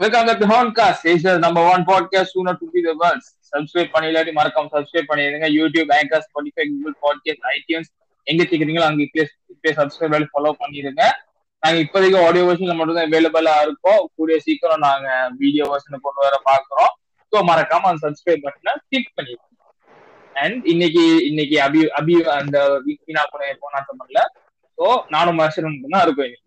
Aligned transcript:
Welcome 0.00 0.26
back 0.28 0.40
to 0.42 0.46
Honcast 0.54 1.04
is 1.10 1.22
number 1.44 1.66
one 1.72 1.84
podcast 1.90 2.32
sooner 2.34 2.56
to 2.62 2.66
be 2.72 2.80
the 2.86 2.92
world 3.02 3.22
subscribe 3.52 3.92
பண்ணி 3.94 4.08
மறக்காம 4.38 4.68
subscribe 4.74 5.08
பண்ணிடுங்க. 5.10 5.46
YouTube 5.58 5.90
anchor 5.98 6.24
Spotify 6.26 6.64
Google 6.72 6.96
podcast 7.04 7.46
iTunes 7.52 7.90
எங்க 8.26 8.42
கேக்குறீங்களோ 8.50 8.86
அங்க 8.88 9.02
இப்பே 9.06 9.72
சப்ஸ்கிரைப் 9.78 10.12
பண்ணி 10.14 10.28
ஃபாலோ 10.34 10.52
பண்ணிடுங்க. 10.62 11.02
நாங்க 11.62 11.78
இப்போதைக்கு 11.84 12.18
ஆடியோ 12.26 12.44
வெர்ஷன்ல 12.48 12.76
மட்டும் 12.78 12.98
தான் 12.98 13.08
அவைலபிளா 13.08 13.54
இருக்கோம். 13.66 14.00
கூடிய 14.16 14.38
சீக்கிரம் 14.46 14.84
நாங்க 14.88 15.08
வீடியோ 15.42 15.66
வெர்ஷன் 15.72 16.04
கொண்டு 16.06 16.20
வர 16.26 16.38
பாக்குறோம். 16.50 16.92
ஸோ 17.32 17.44
மறக்காம 17.50 17.88
அந்த 17.92 18.02
சப்ஸ்கிரைப் 18.06 18.44
பட்டனை 18.46 18.74
கிளிக் 18.88 19.12
பண்ணிடுங்க. 19.16 19.44
அண்ட் 20.34 20.66
இன்னைக்கு 20.74 21.04
இன்னைக்கு 21.30 21.58
அபி 21.66 21.82
அபி 22.00 22.16
அந்த 22.40 22.58
வீக்னா 22.86 23.24
கூட 23.34 23.52
போனாட்டம் 23.64 24.00
பண்ணல. 24.02 24.22
ஸோ 24.78 24.86
நானும் 25.16 25.40
மனுஷன் 25.42 25.72
மட்டும் 25.72 25.96
தான் 25.96 26.06
இருக்கும் 26.06 26.28
இன்னைக்கு. 26.28 26.42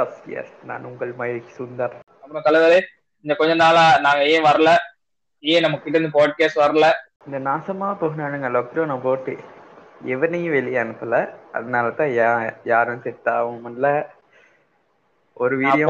எஸ் 0.00 0.22
எஸ் 0.40 0.56
நான் 0.70 0.88
உங்கள் 0.90 1.12
மயில்கி 1.20 1.52
சுந்தர். 1.60 1.94
அப்புறம் 2.32 2.46
தலைவரே 2.48 2.76
இந்த 3.24 3.32
கொஞ்ச 3.38 3.54
நாளா 3.62 3.82
நாங்க 4.04 4.22
ஏன் 4.34 4.44
வரல? 4.44 4.70
ஏன் 5.42 5.62
நம்ம 5.64 5.78
கிட்ட 5.78 5.96
இருந்து 5.98 6.16
பாட்காஸ்ட் 6.18 6.60
வரல? 6.62 6.86
இந்த 7.26 7.38
நாசமா 7.48 7.88
போனானுங்க 8.00 8.48
லாக்டவுனை 8.54 8.96
போட்டு 9.00 9.32
எவனையும் 10.14 10.54
வெளியே 10.56 10.78
அனுப்பல. 10.82 11.16
அதனால 11.52 11.90
தான் 11.98 12.12
யாரும் 12.70 13.02
செட் 13.06 13.28
ஆகும் 13.34 13.60
முடியல 13.64 13.90
ஒரு 15.36 15.56
வீடியோ 15.62 15.86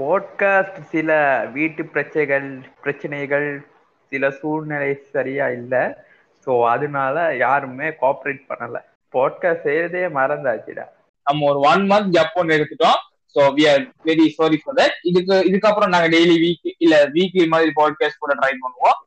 போட்காஸ்ட் 0.00 0.80
சில 0.94 1.10
வீட்டு 1.58 1.84
பிரச்சனைகள் 1.94 2.48
பிரச்சனைகள் 2.82 3.48
சில 4.12 4.30
சூழ்நிலை 4.40 4.90
சரியா 5.14 5.48
இல்ல. 5.58 5.74
சோ 6.46 6.52
அதனால 6.74 7.16
யாருமே 7.44 7.90
கோஆபரேட் 8.02 8.44
பண்ணல. 8.50 8.78
போட்காஸ்ட் 9.14 9.66
செய்யறதே 9.68 10.04
மறந்தாச்சுடா. 10.20 10.84
நம்ம 11.26 11.46
ஒரு 11.50 11.60
ஒன் 11.70 11.84
மந்த் 11.90 12.14
கேப் 12.16 12.38
ஒன்று 12.40 12.56
எடுத்துட்டோம். 12.58 13.00
So 13.36 13.42
we 13.56 13.64
are 13.70 13.82
very 14.04 14.26
sorry 14.28 14.56
for 14.62 14.76
that 14.76 14.96
இதுக்கு 15.02 15.34
இதுக்கப்புறம் 15.50 15.92
நாங்க 15.94 16.08
டெய்லி 16.08 16.36
வீக் 16.44 16.68
இல்ல 16.78 16.96
வீக்லி 17.16 17.46
மாதிரி 17.46 17.72
பாட்காஸ்ட் 17.80 18.22
கூட 18.24 18.34
ட்ரை 18.42 18.52
பண்ணுவோம். 18.64 18.98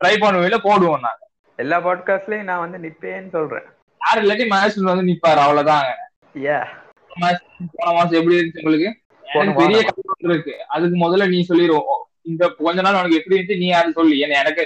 ட்ரை 0.00 0.14
பண்ணுவையில 0.24 0.56
போடுவோம் 0.64 1.04
நாங்க. 1.06 1.22
எல்லா 1.58 1.76
பாட்காஸ்ட்லயும் 1.78 2.48
நான் 2.50 2.64
வந்து 2.64 2.78
நிப்பேன்னு 2.78 3.30
சொல்றேன். 3.30 3.66
யார் 4.00 4.22
இல்லாட்டி 4.22 4.46
மேட்ச்ல 4.54 4.90
வந்து 4.92 5.08
நிப்பாரு 5.10 5.40
அவ்வளவுதாங்க. 5.44 5.92
ஏ 6.46 6.56
போன 7.74 7.92
மாசம் 7.96 8.18
எப்படி 8.20 8.36
இருந்துச்சு 8.36 8.62
உங்களுக்கு? 8.62 8.90
பெரிய 9.60 9.78
கஷ்டம் 9.86 10.32
இருக்கு. 10.32 10.54
அதுக்கு 10.66 10.96
முதல்ல 11.04 11.28
நீ 11.28 11.38
சொல்லிடுவோம் 11.42 12.02
இந்த 12.22 12.44
கொஞ்ச 12.66 12.80
நாள் 12.80 12.98
உனக்கு 13.00 13.18
எப்படி 13.20 13.36
இருந்துச்சு 13.36 13.62
நீ 13.62 13.66
யாரு 13.66 13.98
சொல்லி. 13.98 14.16
ஏன்னா 14.24 14.36
எனக்கு 14.42 14.64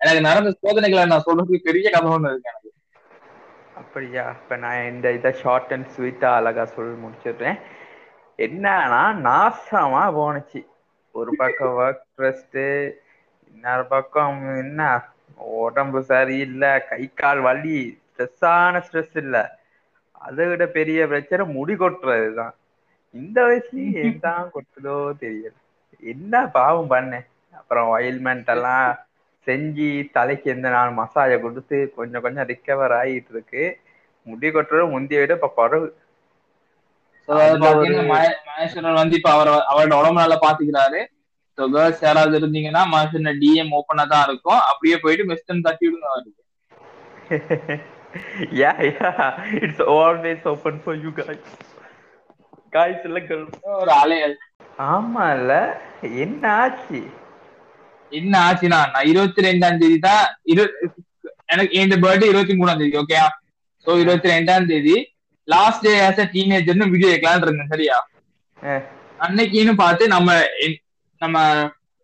எனக்கு 0.00 0.20
நடந்த 0.20 0.50
சோதனைகளை 0.62 1.04
நான் 1.04 1.26
சொல்றதுக்கு 1.26 1.66
பெரிய 1.68 1.90
கதை 1.90 2.08
ஒண்ணு 2.10 2.30
இருக்கு 2.30 2.50
எனக்கு. 2.52 2.65
அப்படியா? 3.76 4.24
இப்ப 4.36 4.56
நான் 4.56 4.86
இந்த 4.92 5.06
இதை 5.16 5.30
ஷார்ட் 5.40 5.72
அண்ட் 5.74 5.90
ஸ்வீட்டா 5.94 6.28
அழகா 6.38 6.64
சொல்லி 6.74 6.94
முடிச்சிடுறேன். 7.02 7.58
என்னன்னா 8.38 9.02
நாசமா 9.26 10.04
போனுச்சு 10.16 10.60
ஒரு 11.14 11.30
பக்கம் 11.40 11.76
ஒர்க் 11.80 12.04
ட்ரெஸ்ட் 12.16 12.58
இன்னொரு 13.52 13.84
பக்கம் 13.92 14.40
என்ன? 14.62 14.80
உடம்பு 15.58 16.00
சரியில்லை 16.10 16.72
கை 16.90 17.02
கால் 17.20 17.40
வலி 17.46 17.78
ஸ்ட்ரெஸ்ஸான 18.02 18.82
ஸ்ட்ரெஸ் 18.86 19.16
இல்ல. 19.24 19.36
அதை 20.20 20.44
விட 20.50 20.64
பெரிய 20.78 21.00
பிரச்சனை 21.12 21.44
முடி 21.56 21.74
கொட்டுறது 21.76 22.30
தான் 22.40 22.54
இந்த 23.14 23.38
வயசுலயும் 23.48 23.96
ஏன் 24.02 24.22
தான் 24.26 24.50
கொட்டுதோ 24.54 24.94
தெரியல. 25.22 25.54
என்ன 26.02 26.34
பாவம் 26.56 26.90
பண்ணேன்? 26.90 27.26
அப்புறம் 27.54 27.88
ஆயில்மெண்ட் 27.96 28.50
எல்லாம் 28.54 28.86
செஞ்சு 29.46 30.10
தலைக்கு 30.12 30.50
எந்த 30.50 30.68
நாள் 30.68 30.94
மசாஜை 30.94 31.40
கொடுத்து 31.40 31.92
கொஞ்சம் 31.96 32.22
கொஞ்சம் 32.22 32.48
ரிக்கவர் 32.48 32.92
ஆகிட்டு 32.92 33.30
இருக்கு 33.30 33.78
முடி 34.22 34.48
கொட்டுறது 34.48 34.90
முந்தைய 34.90 35.20
விட 35.20 35.32
இப்ப 35.32 35.52
குறவு. 35.56 35.92
மகே- 38.08 38.34
மகேஸ்வரன் 38.46 38.94
வந்து 38.94 39.16
இப்ப 39.16 39.30
அவர் 39.30 39.48
அவரோட 39.48 39.98
உடம்பு 39.98 40.20
நல்லா 40.20 40.38
பாத்துக்கிறாரு. 40.38 41.06
ஸோ 41.56 41.70
கேர்ள்ஸ் 41.70 42.02
யாராவது 42.02 42.38
இருந்தீங்கன்னா 42.38 42.82
மகேஸ்வரன் 42.92 43.38
டிஎம் 43.38 43.78
ஓப்பனா 43.78 44.06
தான் 44.06 44.28
இருக்கும். 44.28 44.58
அப்படியே 44.58 44.98
போயிட்டு 44.98 45.26
வெஸ்டர்ன் 45.26 45.60
தட்டி 45.60 45.88
விடுங்க 45.88 46.08
அவருக்கு. 46.10 46.44
Yeah 48.40 48.94
yeah 48.94 49.32
it's 49.62 49.80
always 49.80 50.48
open 50.48 50.82
for 50.84 51.00
you 51.00 51.08
guys. 51.08 51.40
Guys 52.72 53.04
இல்ல 53.04 53.44
ஒரு 53.62 53.90
அலையல். 53.90 54.38
ஆமா 54.78 55.38
இல்ல 55.38 55.80
என்ன 56.00 56.54
ஆச்சு? 56.54 57.10
என்ன 58.12 58.34
ஆச்சுன்னா 58.46 58.80
நான் 58.92 59.08
இருபத்தி 59.10 59.40
ரெண்டாம் 59.46 59.80
தேதி 59.80 59.98
தான் 60.02 60.22
இரு 60.52 60.64
எனக்கு 61.48 61.74
இந்த 61.80 61.96
பர்த்டே 62.02 62.28
இருபத்தி 62.32 62.54
மூணாம் 62.58 62.80
தேதி 62.80 62.98
ஓகே 63.00 63.18
சோ 63.86 63.94
இருபத்தி 64.02 64.28
ரெண்டாம் 64.32 64.68
தேதி 64.70 64.96
லாஸ்ட் 65.48 65.84
டே 65.86 65.94
ஆஸ் 66.04 66.20
அ 66.20 66.28
டீனேஜர்னு 66.32 66.92
வீடியோ 66.92 67.10
வைக்கலாம்னு 67.12 67.46
இருந்தேன் 67.46 67.72
சரியா? 67.74 67.96
அன்னைக்குன்னு 69.20 69.74
பார்த்து 69.80 70.04
நம்ம 70.14 70.30
நம்ம 71.20 71.36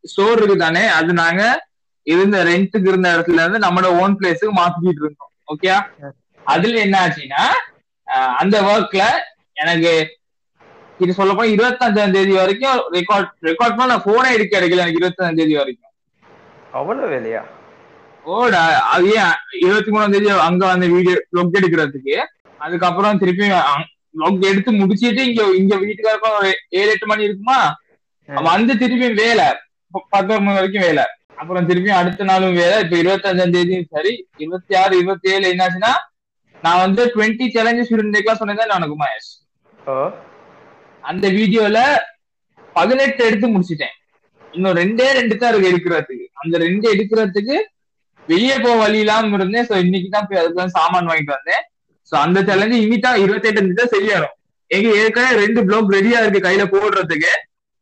ஸ்டோர் 0.05 0.39
இருக்கு 0.39 0.57
தானே 0.61 0.85
அது 0.99 1.13
நாங்க 1.19 1.43
இருந்த 2.07 2.37
ரெண்ட்டுக்கு 2.49 2.91
இருந்த 2.93 3.09
இடத்துல 3.15 3.43
இருந்து 3.43 3.65
நம்மளோட 3.65 3.91
ஓன் 4.01 4.17
பிளேஸுக்கு 4.19 4.55
மாத்திக்கிட்டு 4.57 5.03
இருந்தோம் 5.05 5.33
ஓகே 5.49 5.71
அதுல 6.47 6.81
என்ன 6.87 6.97
ஆச்சுன்னா 7.03 7.43
அந்த 8.41 8.57
ஒர்க்ல 8.71 9.03
எனக்கு 9.57 9.93
இது 11.01 11.13
சொல்ல 11.15 11.33
போனா 11.33 11.53
இருபத்தஞ்சாம் 11.55 12.15
தேதி 12.17 12.33
வரைக்கும் 12.41 12.81
ரெக்கார்ட் 12.97 13.31
ரெக்கார்ட் 13.49 13.79
பண்ண 13.79 13.95
போனே 14.07 14.29
எடுக்க 14.37 14.53
கிடைக்கல 14.55 14.83
எனக்கு 14.85 15.01
இருபத்தஞ்சாம் 15.01 15.39
தேதி 15.41 15.55
வரைக்கும். 15.61 15.89
அவ்வளவு 16.73 17.09
வேலையா? 17.15 17.43
ஓடா 18.25 18.61
அது 18.95 19.07
ஏன் 19.15 19.33
இருபத்தி 19.61 19.91
மூணாம் 19.91 20.11
தேதி 20.11 20.29
அங்க 20.47 20.67
வந்த 20.67 20.87
வீடியோ 20.87 21.17
லொக் 21.37 21.57
எடுக்கிறதுக்கு? 21.61 22.17
அதுக்கப்புறம் 22.61 23.19
திருப்பி 23.19 23.47
லொக் 24.19 24.45
எடுத்து 24.51 24.73
முடிச்சிட்டு 24.73 25.23
இங்க 25.29 25.43
இங்க 25.61 25.75
வீட்டுக்காரக்கும் 25.77 26.37
ஒரு 26.39 26.51
ஏழு 26.81 26.91
எட்டு 26.91 27.07
மணி 27.07 27.29
இருக்குமா? 27.29 27.59
வந்து 28.29 28.79
திருப்பி 28.79 29.09
வேலை. 29.15 29.47
பத்து 30.11 30.41
மணி 30.41 30.57
வரைக்கும் 30.57 30.83
வேலை. 30.83 31.05
அப்புறம் 31.37 31.67
திருப்பி 31.67 31.91
அடுத்த 31.91 32.25
நாளும் 32.25 32.55
வேலை. 32.55 32.77
இப்ப 32.83 32.97
இருபத்தஞ்சாம் 32.97 33.51
தேதியும் 33.51 33.89
சரி. 33.91 34.13
இருபத்தி 34.37 34.75
ஆறு 34.75 34.99
இருபத்தி 34.99 35.29
ஏழு 35.31 35.45
என்னாச்சுன்னா 35.53 35.93
நான் 36.63 36.83
வந்து 36.85 37.03
டுவெண்ட்டி 37.15 37.47
சேலஞ்சஸ் 37.55 37.95
இருந்தேக்கலாம் 37.97 38.41
சொன்னேன் 38.41 38.77
உனக்கு 38.77 38.97
மகேஷ் 39.03 39.31
ஓ. 39.79 39.95
அந்த 41.03 41.29
வீடியோல 41.31 41.79
பதினெட்டு 42.77 43.23
எடுத்து 43.25 43.47
முடிச்சிட்டேன். 43.49 43.95
இன்னும் 44.57 44.77
ரெண்டே 44.81 45.07
ரெண்டு 45.19 45.35
தான் 45.43 45.53
இருக்கு 45.53 45.71
எடுக்கிறதுக்கு. 45.73 46.27
அந்த 46.43 46.55
ரெண்டு 46.67 46.87
எடுக்கிறதுக்கு 46.95 47.57
வெளியே 48.29 48.57
போக 48.65 48.75
வழி 48.83 48.99
இல்லாம 49.05 49.37
இருந்தேன். 49.39 49.67
சோ 49.69 49.75
இன்னைக்கு 49.85 50.09
தான் 50.17 50.27
போய் 50.29 50.41
அதுக்கு 50.43 50.77
சாமான் 50.79 51.09
வாங்கிட்டு 51.11 51.37
வந்தேன். 51.39 51.63
சோ 52.11 52.15
அந்த 52.25 52.39
சேலஞ்சு 52.49 52.77
இன்னிதான் 52.85 53.23
இருபத்தி 53.25 53.49
எட்டு 53.51 53.81
தான் 53.81 53.95
செய்யணும். 53.97 54.35
எங்க 54.77 54.89
ஏற்கனவே 55.01 55.33
ரெண்டு 55.43 55.61
பிளாக் 55.69 55.95
ரெடியா 55.97 56.19
இருக்கு 56.23 56.47
கையில 56.47 56.65
போடுறதுக்கு. 56.75 57.33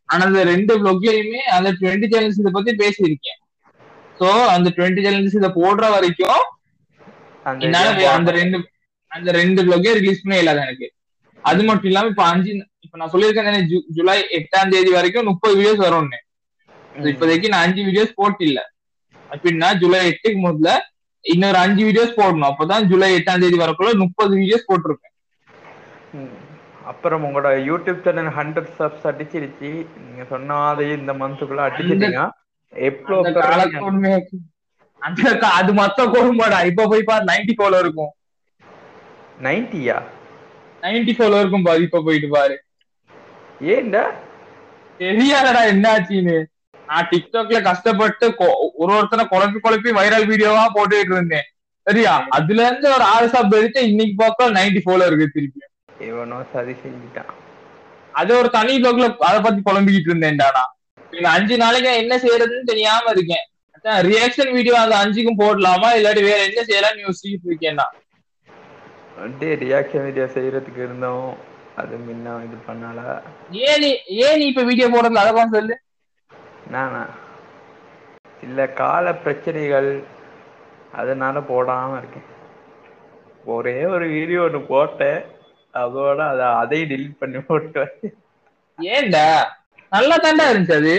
ஆனா 0.09 0.22
அந்த 0.28 0.41
ரெண்டு 0.53 0.72
பிளாக்லயுமே 0.82 1.42
அந்த 1.56 1.69
டுவெண்ட்டி 1.80 2.09
சேலஞ்சஸ் 2.12 2.41
இதை 2.42 2.53
பத்தி 2.56 2.72
பேசியிருக்கேன். 2.82 3.38
சோ 4.20 4.28
அந்த 4.54 4.69
டுவெண்ட்டி 4.76 5.04
சேலஞ்சஸ் 5.06 5.38
இதை 5.41 5.50
போடுற 5.59 5.84
வரைக்கும் 5.97 6.42
அந்த 7.50 7.64
என்னால 7.66 8.09
அந்த 8.16 8.30
ரெண்டு 8.41 8.56
அந்த 9.16 9.30
ரெண்டு 9.41 9.60
பிளாகே 9.66 9.92
ரிலீஸ் 10.00 10.25
பண்ண 10.25 10.41
இல்லாத 10.42 10.60
எனக்கு. 10.66 10.88
அது 11.50 11.60
மட்டும் 11.69 11.91
இல்லாம 11.91 12.10
இப்ப 12.12 12.25
அஞ்சு 12.32 12.50
இப்ப 12.84 12.98
நான் 13.00 13.12
சொல்லியிருக்கேன் 13.14 13.70
ஜூலை 13.97 14.16
எட்டாம் 14.38 14.72
தேதி 14.75 14.91
வரைக்கும் 14.98 15.28
முப்பது 15.30 15.54
வீடியோஸ் 15.59 15.84
வரும்னு. 15.86 16.19
இப்போதைக்கு 16.94 17.48
நான் 17.48 17.62
அஞ்சு 17.62 17.82
வீடியோஸ் 17.82 18.12
போட்டு 18.14 18.44
இல்ல 18.44 18.70
அப்படின்னா 19.30 19.78
ஜூலை 19.78 20.08
எட்டுக்கு 20.08 20.48
முதல்ல 20.48 20.78
இன்னொரு 21.20 21.56
அஞ்சு 21.56 21.84
வீடியோஸ் 21.84 22.18
போடணும். 22.18 22.50
அப்பதான் 22.50 22.84
ஜூலை 22.84 23.14
எட்டாம் 23.14 23.40
தேதி 23.40 23.58
வரக்குள்ள 23.58 23.94
முப்பது 23.94 24.36
வீடியோஸ் 24.36 24.72
போட்டிருப்பேன். 24.72 25.38
ம். 26.12 26.48
அப்புறம் 26.84 27.24
உங்களோட 27.24 27.46
யூடியூப் 27.46 28.02
சேனல் 28.02 28.26
ஹண்ட்ரட் 28.26 28.70
சப்ஸ் 28.78 29.02
அடிச்சிருச்சு. 29.02 29.86
நீங்க 29.96 30.22
சொன்னாதையும் 30.30 30.98
இந்த 30.98 31.12
மந்த்துக்குள்ள 31.12 31.70
அடிச்சிட்டீங்க. 31.70 32.30
கா- 35.22 35.38
அது 35.40 35.72
மொத்த 35.72 36.04
கொடுமாடா. 36.04 36.66
இப்ப 36.66 36.86
போய் 36.86 37.02
பாரு 37.02 37.24
நைன்டி 37.24 37.52
ஃபாலோ 37.58 37.78
இருக்கும். 37.78 38.14
நைன்டியா? 39.42 40.02
நைன்டி 40.82 41.12
ஃபாலோ 41.12 41.38
இருக்கும் 41.38 41.62
பாரு 41.62 41.82
இப்ப 41.82 42.02
போயிட்டு 42.02 42.28
பாரு. 42.28 42.62
ஏன்டா? 43.60 44.03
தெரியாதடா 44.98 45.66
என்ன 45.66 45.98
ஆச்சுன்னு 45.98 46.44
நான் 46.91 47.09
டிக்டாக்ல 47.10 47.59
கஷ்டப்பட்டு 47.63 48.27
ஒரு 48.81 48.91
ஒருத்தனை 48.92 49.25
குழப்பி 49.27 49.59
குழப்பி 49.59 49.91
வைரல் 49.98 50.28
வீடியோவா 50.31 50.65
போட்டுட்டு 50.77 51.15
இருந்தேன் 51.16 51.47
சரியா 51.87 52.15
அதுல 52.37 52.65
இருந்து 52.66 52.89
ஒரு 52.97 53.04
ஆறு 53.13 53.27
சப் 53.28 53.54
எடுத்து 53.59 53.83
இன்னைக்கு 53.91 54.16
பார்க்க 54.16 54.57
நைன்டி 54.57 54.81
ஃபோர்ல 54.84 55.07
இருக்கு 55.07 55.28
திருப்பி 55.31 55.60
இவனோ 56.09 56.39
சதி 56.53 56.75
செஞ்சுட்டான் 56.83 57.31
அது 58.15 58.31
ஒரு 58.39 58.48
தனி 58.51 58.72
பிளாக்ல 58.77 59.09
அதை 59.28 59.39
பத்தி 59.41 59.60
புலம்பிக்கிட்டு 59.63 60.10
இருந்தேன்டா 60.10 60.48
நான் 60.53 60.72
இந்த 61.13 61.28
அஞ்சு 61.31 61.54
நாளைக்கு 61.57 61.91
என்ன 62.03 62.15
செய்யறதுன்னு 62.19 62.71
தெரியாம 62.71 63.13
இருக்கேன் 63.15 63.47
ரியாக்ஷன் 64.07 64.53
வீடியோ 64.53 64.75
அந்த 64.78 64.97
அஞ்சுக்கும் 65.03 65.41
போடலாமா 65.41 65.91
இல்லாட்டி 65.98 66.22
வேற 66.25 66.41
என்ன 66.48 66.63
செய்யலாம்னு 66.63 67.04
யோசிச்சுட்டு 67.07 67.48
இருக்கேன் 67.51 67.78
நான் 67.81 67.97
அப்படியே 69.21 69.54
ரியாக்ஷன் 69.63 70.04
வீடியோ 70.07 70.27
செய்யறதுக்கு 70.34 70.83
இருந்தோம் 70.87 71.28
அது 71.77 71.97
முன்ன 72.01 72.34
இது 72.47 72.59
பண்ணால 72.66 73.01
ஏன் 73.65 73.81
நீ 73.83 73.91
ஏன் 74.21 74.39
நீ 74.39 74.47
இப்ப 74.48 74.65
வீடியோ 74.71 74.89
போடுறதுல 74.89 75.22
அதெல்லாம் 75.22 75.54
சொல்லு 75.57 75.77
நானா? 76.70 77.02
இல்ல 78.42 78.68
கால 78.72 79.14
பிரச்சனைகள் 79.14 80.04
அதனால 80.92 81.40
போடாம 81.40 81.98
இருக்கேன். 81.98 82.28
ஒரே 83.44 83.84
ஒரு 83.84 84.06
வீடியோ 84.06 84.42
ஒன்று 84.42 84.60
போட்டேன். 84.60 85.20
அதோட 85.74 86.28
அத 86.28 86.54
அதையும் 86.54 86.90
delete 86.90 87.18
பண்ணி 87.18 87.38
போட்டு 87.40 87.82
ஏன்டா 88.78 89.26
நல்லா 89.92 90.16
தாண்டா 90.16 90.44
இருந்துச்சு 90.50 90.72
அது. 90.72 90.94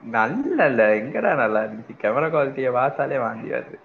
நல்ல 0.00 0.66
இல்ல. 0.66 0.82
எங்கடா 0.94 1.34
நல்லா 1.34 1.60
இருந்துச்சு? 1.60 1.94
கேமரா 2.02 2.28
குவாலிட்டியை 2.28 2.72
பார்த்தாலே 2.72 3.18
வாந்தி 3.18 3.48
வருது. 3.50 3.78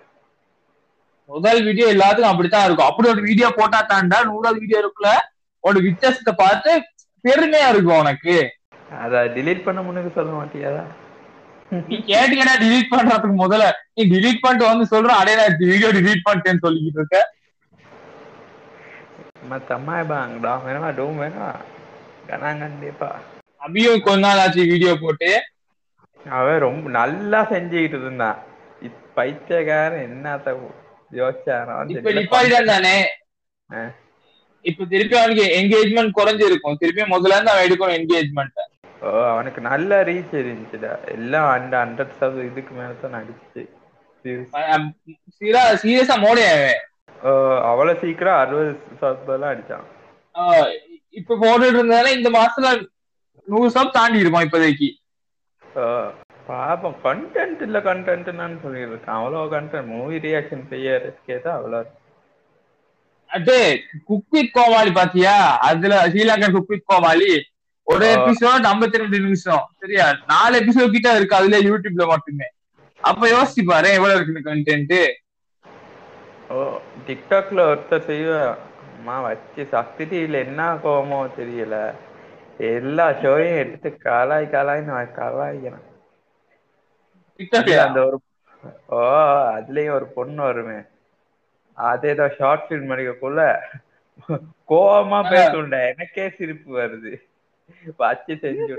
முதல் 1.25 1.63
வீடியோ 1.63 1.87
எல்லாத்துக்கும் 1.87 2.31
அப்படித்தான் 2.31 2.65
இருக்கும். 2.65 2.87
அப்படி 2.87 3.09
ஒரு 3.09 3.21
வீடியோ 3.21 3.49
போட்டா 3.49 3.85
தாண்டா 3.89 4.23
நூறாவது 4.23 4.59
வீடியோ 4.59 4.79
இருக்குல்ல? 4.79 5.11
ஒரு 5.59 5.81
வித்தியாசத்தை 5.81 6.33
பார்த்து 6.37 6.71
பெருமையா 7.23 7.69
இருக்கும் 7.69 7.99
உனக்கு. 7.99 8.60
அத 8.91 9.21
delete 9.35 9.61
பண்ண 9.65 9.79
முன்னுக்கு 9.81 10.11
சொல்ல 10.17 10.31
மாட்டியாதா 10.37 10.83
நீ 11.89 11.97
கேட்டீங்கன்னா 12.09 12.55
delete 12.63 12.89
பண்றதுக்கு 12.93 13.37
முதல்ல. 13.43 13.65
நீ 13.95 14.01
delete 14.13 14.41
பண்ணிட்டு 14.43 14.71
வந்து 14.71 14.85
சொல்ற 14.93 15.11
அடே 15.21 15.33
நான் 15.39 15.59
வீடியோ 15.63 15.91
delete 15.97 16.23
பண்ணிட்டேன்னு 16.27 16.63
சொல்லிக்கிட்டு 16.65 17.01
இருக்க. 17.01 17.19
மத்த 19.49 19.69
அம்மா 19.77 19.95
பாங்க 20.11 20.39
டாம் 20.45 20.65
வேணுமா 20.67 20.89
டூம் 20.99 21.21
வேணுமா? 21.23 21.51
கணாங்க 22.29 22.63
கண்டிப்பா 22.65 23.09
அபியும் 23.65 24.03
கொஞ்ச 24.05 24.21
நாள் 24.25 24.41
ஆச்சு 24.43 24.61
வீடியோ 24.71 24.93
போட்டு. 25.01 25.29
அவன் 26.19 26.63
ரொம்ப 26.65 26.89
நல்லா 26.99 27.39
செஞ்சுக்கிட்டு 27.51 27.99
இருந்தான் 28.01 28.39
பைத்தியக்காரன் 29.17 30.05
என்னத்த 30.07 30.51
யோசிச்சாரோ 31.19 31.73
இப்ப 31.93 32.11
நிப்பாடிதான் 32.17 32.71
தானே. 32.71 32.95
இப்ப 34.65 34.85
திருப்பி 34.93 35.15
அவனுக்கு 35.19 35.45
என்கேஜ்மெண்ட் 35.59 36.17
குறைஞ்சிருக்கும். 36.19 36.79
திருப்பி 36.81 37.03
முதல்ல 37.13 37.35
இருந்து 37.37 37.53
அவன் 37.53 37.65
எடுக்கணும் 37.67 37.97
என்கேஜ்மெண்ட் 37.99 38.59
ஓ 39.01 39.11
அவனுக்கு 39.33 39.61
நல்ல 39.69 39.91
ரீச் 40.09 40.33
இருந்துச்சுடா. 40.41 40.91
எல்லாம் 41.15 41.47
அந்த 41.55 41.73
ஹண்ட்ரட் 41.83 42.17
சப் 42.19 42.37
இதுக்கு 42.49 42.73
மேல 42.79 42.91
தான் 43.03 43.15
நடிச்சு. 43.17 43.61
சீரியஸா 45.81 46.15
மோடி 46.23 46.43
அவ்வளவு 47.69 48.01
சீக்கிரம் 48.03 48.39
அறுபது 48.41 48.71
சப் 49.01 49.29
எல்லாம் 49.35 49.53
அடிச்சான். 49.53 49.87
இப்ப 51.19 51.37
போட்டுட்டு 51.43 51.77
இருந்தாலே 51.79 52.11
இந்த 52.17 52.29
மாசத்துல 52.37 52.69
நூறு 53.47 53.69
சப் 53.77 53.95
தாண்டி 53.97 54.21
இருக்கும் 54.23 54.45
இப்போதைக்கு. 54.47 54.89
பாப்போம் 56.49 56.99
கண்டென்ட் 57.05 57.61
இல்ல 57.67 57.79
கண்டென்ட்னு 57.87 58.63
சொல்லியிருக்கான் 58.65 59.17
அவ்வளவு 59.19 59.51
கண்டென்ட் 59.55 59.91
மூவி 59.93 60.17
ரியாக்ஷன் 60.25 60.69
செய்யறதுக்கே 60.71 61.37
தான் 61.45 61.57
அவ்வளவு 61.59 61.89
அட்டே 63.29 63.59
குக் 64.07 64.33
வித் 64.35 64.53
கோமாளி 64.55 64.91
பாத்தியா? 64.91 65.35
அதுல 65.67 65.99
ஸ்ரீலங்கன் 66.13 66.55
குக் 66.55 66.71
வித் 66.73 66.89
கோமாளி. 66.89 67.29
ஒரு. 67.93 68.07
எபிசோட் 68.15 68.67
ஐம்பத்தி 68.71 69.01
ரெண்டு 69.03 69.19
நிமிஷம். 69.19 69.63
சரியா? 69.79 70.07
நாலு 70.27 70.55
எபிசோட் 70.59 70.95
கிட்ட 70.95 71.15
இருக்கு. 71.15 71.35
அதுல 71.35 71.59
யூடியூப்ல 71.69 72.05
மட்டுமே. 72.13 72.49
அப்ப 73.01 73.23
யோசிச்சு 73.27 73.63
பாரு 73.65 73.89
எவ்வளவு 73.93 74.19
இருக்கு 74.19 74.49
கண்டென்ட் 74.49 74.95
ஓ 76.49 76.55
டிக்டாக்ல 77.07 77.61
ஒருத்தர் 77.71 78.07
செய்வா 78.07 78.39
அம்மா 78.97 79.15
வச்சு 79.21 79.61
சக்தி 79.71 80.03
டிவில 80.05 80.39
என்ன 80.45 80.63
கோவமோ 80.83 81.19
தெரியல. 81.37 81.75
எல்லா 82.57 83.05
ஷோவையும் 83.21 83.61
எடுத்து 83.61 83.89
கலாய் 84.03 84.51
கலாய்னு 84.55 84.97
கலாய்க்கிறான். 85.19 85.85
அந்த 87.85 87.99
ஒரு 88.05 88.17
ஓ 88.87 88.99
அதுலயும் 89.57 89.95
ஒரு 89.97 90.07
பொண்ணு 90.17 90.41
வருமே. 90.41 90.79
அதேதோ 91.77 92.25
ஷார்ட் 92.37 92.65
ஃபிலிம் 92.69 92.93
அடிக்கக்குள்ள 92.95 93.41
கோவமா. 94.69 95.19
பேசுண்டா. 95.33 95.79
எனக்கே 95.91 96.25
சிரிப்பு 96.37 96.71
வருது. 96.79 97.13
வச்சு 97.95 98.33
செஞ்சு. 98.33 98.75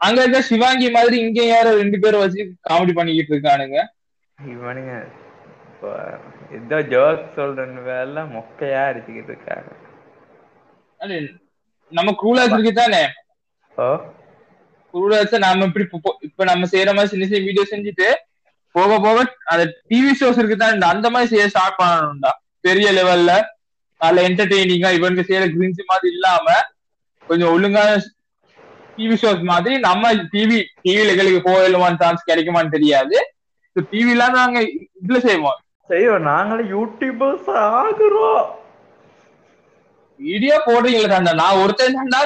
அங்க 0.00 0.22
இருக்க 0.22 0.42
சிவாங்கி 0.42 0.90
மாதிரி 0.90 1.18
இங்க 1.18 1.44
யாரோ 1.44 1.74
ரெண்டு 1.74 1.98
பேரும் 1.98 2.20
வச்சு 2.20 2.42
காமெடி 2.70 2.94
பண்ணிக்கிட்டு 2.94 3.34
இருக்கானுங்க. 3.34 3.78
இவனுங்க 4.38 4.94
ஏதோ 6.52 6.82
ஜோக் 6.82 7.32
சொல்றேன்னு 7.36 7.82
வேலை 7.82 8.22
மொக்கையா 8.22 8.82
அடிச்சுக்கிட்டு 8.88 9.32
இருக்காங்க. 9.32 9.70
நம்ம 11.92 12.14
க்ரூலாஸ் 12.22 12.52
இருக்கு 12.52 12.72
தானே 12.72 13.02
ஓ? 13.76 13.86
க்ரூலாஸ் 14.94 15.38
நாம 15.38 15.64
இப்படி 15.64 15.84
இப்போ- 16.22 16.44
நம்ம 16.44 16.66
செய்யற 16.66 16.86
மாதிரி 16.86 17.06
சின்ன 17.06 17.26
சின்ன 17.26 17.44
வீடியோ 17.44 17.64
செஞ்சுட்டு 17.70 18.08
போக 18.74 18.98
போக 19.00 19.34
அந்த 19.44 19.64
டிவி 19.88 20.12
ஷோஸ் 20.20 20.38
இருக்கு 20.38 20.56
தானே 20.56 20.86
அந்த 20.86 21.10
மாதிரி 21.10 21.30
செய்ய 21.30 21.48
ஸ்டார்ட் 21.48 21.80
பண்ணணும்டா. 21.82 22.30
பெரிய 22.60 22.92
லெவல்ல 22.92 23.32
நல்ல 24.00 24.28
என்டர்டெய்னிங்கா 24.28 24.92
இவனுக்கு 24.92 25.34
செய்யற 25.34 25.44
கிரிஞ்சு 25.48 25.82
மாதிரி 25.86 26.12
இல்லாம 26.12 26.46
கொஞ்சம் 27.26 27.48
ஒழுங்கான 27.48 27.90
டிவி 28.96 29.16
ஷோஸ் 29.22 29.42
மாதிரி 29.50 29.74
நம்ம 29.78 30.12
டிவி 30.34 30.58
டிவில 30.84 31.12
எங்களுக்கு 31.14 31.40
போயிடுவான் 31.48 31.98
சான்ஸ் 32.02 32.28
கிடைக்குமான்னு 32.30 32.74
தெரியாது. 32.76 33.16
டிவி 33.76 34.12
இல்லாம 34.14 34.36
நாங்க 34.36 34.60
இதுல 35.02 35.18
செய்வோம். 35.28 35.58
செய்வோம். 35.90 36.22
நாங்களும் 36.22 36.70
யூடியூபர்ஸ் 36.74 37.50
ஆகுறோம். 37.64 38.46
வீடியோ 40.20 40.56
போடுறீங்களா 40.66 41.08
தாண்டா. 41.12 41.34
நான் 41.42 41.60
ஒருத்தன் 41.62 41.98
தாண்டா 41.98 42.20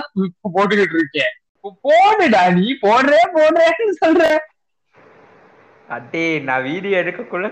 போட்டுக்கிட்டு 0.57 0.99
இருக்கேன். 1.01 1.33
போடுடா 1.87 2.43
நீ. 2.59 2.67
போடுறே 2.87 3.23
போடுறேன்னு 3.37 3.95
சொல்ற. 4.05 4.25
அடே 5.89 6.27
நான் 6.49 6.63
வீடியோ 6.63 6.97
எடுக்கக்குள்ள 7.03 7.49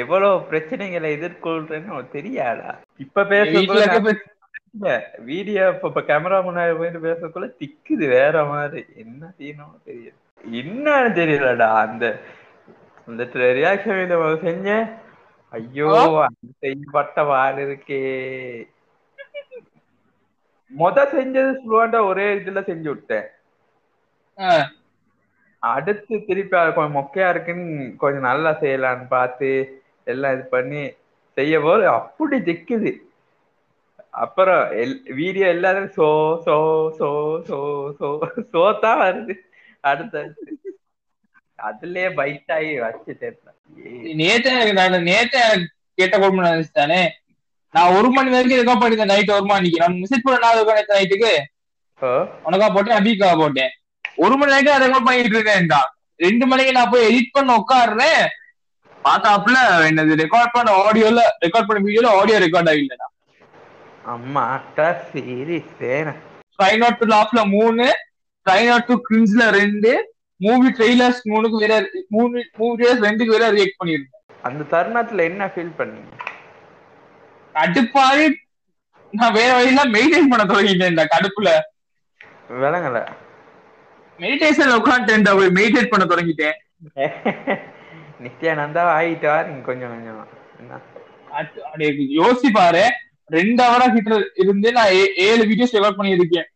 எவ்வளவு 0.00 0.36
பிரச்சனைகளை 0.50 1.08
எதிர்கொள்றேன்னு 1.16 2.08
தெரியாதா? 2.16 2.70
இப்ப 2.98 3.24
வீட்டுல 3.24 3.84
வீடியோ 5.28 5.62
இப்ப 5.74 6.02
கேமரா 6.08 6.38
முன்னாடி 6.46 6.72
போயிட்டு 6.78 7.00
பேசக்குள்ள 7.06 7.46
திக்குது 7.60 8.04
வேற 8.14 8.36
மாதிரி. 8.50 8.82
என்ன 9.02 9.22
செய்யணும் 9.38 9.84
தெரியல. 9.88 10.14
என்னன்னு 10.44 11.10
தெரியலடா 11.20 11.68
அந்த 11.84 12.04
அந்த 13.08 13.22
ரியாக்ஷன் 13.58 13.98
வீடியோ 14.00 14.18
செஞ்சேன் 14.46 14.86
ஐயோ 15.52 15.90
செய்யப்பட்ட 16.62 17.22
வாடு 17.30 17.60
இருக்கே. 17.66 18.02
மொத 20.72 20.98
செஞ்சது 21.12 21.52
ஸ்லோண்டா 21.60 22.00
ஒரே 22.10 22.26
இதுல 22.38 22.60
செஞ்சு 22.68 22.88
விட்டேன். 22.92 23.28
அடுத்து 25.62 26.14
திருப்பி 26.28 26.56
கொஞ்சம் 26.76 26.96
மொக்கையா 26.98 27.28
இருக்குன்னு 27.34 27.68
கொஞ்சம் 28.02 28.26
நல்லா 28.28 28.52
செய்யலான்னு 28.62 29.06
பார்த்து 29.14 29.50
எல்லாம் 30.06 30.34
இது 30.36 30.44
பண்ணி 30.54 30.82
செய்ய 31.36 31.54
போது 31.66 31.84
அப்படி 31.98 32.36
திக்குது. 32.48 32.90
அப்புறம் 34.14 34.62
வீடியோ 35.20 35.46
எல்லாரும் 35.54 35.90
so 35.96 36.08
so 36.46 36.56
so 36.98 37.08
so 37.48 37.58
so 38.00 38.08
சோதான் 38.52 39.00
வருது. 39.02 39.34
அடுத்து 39.84 40.20
அதுலயே 41.58 42.08
பைட் 42.18 42.52
ஆகி 42.56 42.70
வச்சுட்டேன் 42.82 43.38
நேத்து 44.20 44.48
எனக்கு 44.54 44.74
நான் 44.78 45.06
நேத்து 45.08 45.38
எனக்கு 45.46 45.66
கேட்ட 45.98 46.14
கொடுமை 46.18 46.44
நினைச்சுட்டானே 46.46 47.02
நான் 47.74 47.94
ஒரு 47.96 48.08
மணி 48.16 48.34
வரைக்கும் 48.34 48.60
ரெக்கார்ட் 48.60 48.82
பண்ணிருந்தேன் 48.82 49.12
நைட் 49.12 49.34
ஒரு 49.36 49.46
மணிக்கு 49.50 49.82
நான் 49.82 50.00
மெசேஜ் 50.02 50.24
பண்ண 50.26 50.38
நான் 50.44 50.70
நேற்று 50.70 50.96
நைட்டுக்கு 50.96 51.32
உனக்கா 52.46 52.68
போட்டேன் 52.70 52.98
அபிகா 52.98 53.28
போட்டேன். 53.34 53.72
ஒரு 54.18 54.34
மணி 54.36 54.52
வரைக்கும் 54.52 54.82
ரெக்கார்ட் 54.84 55.08
பண்ணிட்டு 55.08 55.38
இருக்கேன்டா 55.38 55.80
ரெண்டு 56.20 56.44
மணிக்கு 56.50 56.76
நான் 56.76 56.92
போய் 56.92 57.06
எடிட் 57.08 57.34
பண்ண 57.36 57.56
உட்காடுறேன் 57.60 58.22
பார்த்தாப்புல 59.04 59.56
என்னது 59.88 60.20
ரெக்கார்ட் 60.22 60.54
பண்ண 60.56 60.76
ஆடியோல 60.84 61.22
ரெக்கார்ட் 61.44 61.68
பண்ண 61.68 61.80
வீடியோல 61.86 62.12
ஆடியோ 62.20 62.38
ரெக்கார்ட் 62.44 62.70
ஆகிஇல்லடா 62.72 63.08
அம்மா 64.04 64.42
அட்டா 64.54 64.96
சீரியஸ் 65.12 65.74
ட்ரை 66.58 66.76
நாட் 66.76 66.98
டு 66.98 67.06
லாஃப்ல 67.06 67.48
மூணு 67.48 67.92
ட்ரை 68.46 68.66
நாட் 68.66 68.84
டு 68.84 68.94
கிரின்ஸ்ல 69.08 69.50
ரெண்டு 69.50 70.12
மூவி 70.36 70.68
ட்ரெய்லர்ஸ் 70.68 71.20
மூணுக்கு 71.24 71.58
வேற 71.58 71.88
மூணு 72.08 72.44
மூவி 72.56 72.84
ரெண்டுக்கு 72.84 73.26
வேற 73.26 73.52
ரியாக்ட் 73.52 73.78
பண்ணிருந்தேன் 73.84 74.22
அந்த 74.42 74.64
தருணத்துல 74.70 75.20
என்ன 75.20 75.46
ஃபீல் 75.46 75.76
பண்ணீங்க? 75.78 76.10
கடுப்பாவே 77.54 78.34
நான் 79.10 79.32
வேற 79.32 79.54
வழியில 79.54 79.84
மெயின்டைன் 79.84 80.30
பண்ண 80.30 80.44
தொடங்கிட்டேன் 80.44 80.88
இந்த 80.88 81.08
கடுப்புல. 81.14 81.50
விளங்கல. 82.48 83.06
மெடிடேஷன்ல 84.18 84.78
உட்காந்துட்டேன் 84.80 85.36
போய் 85.36 85.56
மெடிடேட் 85.58 85.92
பண்ண 85.92 86.04
தொடங்கிட்டேன். 86.04 86.56
நித்யானந்தா 88.22 88.82
ஆயிட்டு 88.98 89.28
வாருங்க 89.32 89.62
கொஞ்சம் 89.62 89.88
கொஞ்சம் 89.88 90.28
என்ன? 90.58 90.80
ரெண்டு 93.26 93.60
ஹவரா 93.64 93.86
கிட்ட 93.92 94.16
இருந்து 94.34 94.72
நான் 94.72 94.92
ஏழு 95.26 95.42
வீடியோஸ் 95.50 95.74
ரெக்கார்ட் 95.76 95.98
பண்ணியிருக்கேன். 96.00 96.48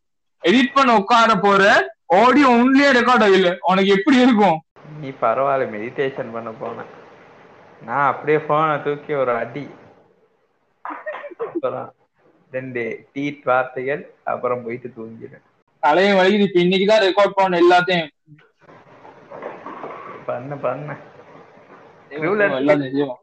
எடிட் 0.42 0.74
பண்ண 0.74 0.96
உட்கார 0.96 1.34
போற 1.44 1.62
ஆடியோ 2.06 2.48
ஒன்லயே 2.60 2.90
ரெக்கார்ட் 2.98 3.24
ஆகல 3.26 3.50
உனக்கு 3.70 3.90
எப்படி 3.96 4.16
இருக்கும்? 4.24 4.58
நீ 5.00 5.08
பரவாயில்ல 5.22 5.66
மெடிடேஷன் 5.74 6.32
பண்ண 6.32 6.50
போன. 6.60 6.84
நான் 7.88 8.08
அப்படியே 8.12 8.38
போனை 8.38 8.76
தூக்கி 8.82 9.14
ஒரு 9.14 9.32
அடி. 9.42 9.64
அப்புறம் 11.46 11.88
ரெண்டு 12.50 12.82
டீட் 13.12 13.42
வார்த்தைகள் 13.44 14.02
அப்புறம் 14.24 14.62
போயிட்டு 14.64 14.88
தூங்கிடுறேன் 14.96 15.44
தலையும் 15.82 16.18
வலிக்குது. 16.18 16.46
இப்ப 16.48 16.60
இன்னைக்குதான் 16.64 17.04
ரெக்கார்ட் 17.06 17.38
பண்ண 17.38 17.60
எல்லாத்தையும். 17.64 18.10
பண்ண 20.26 20.56
பண்ண. 20.56 20.96
எல்லாத்தையும் 22.10 23.14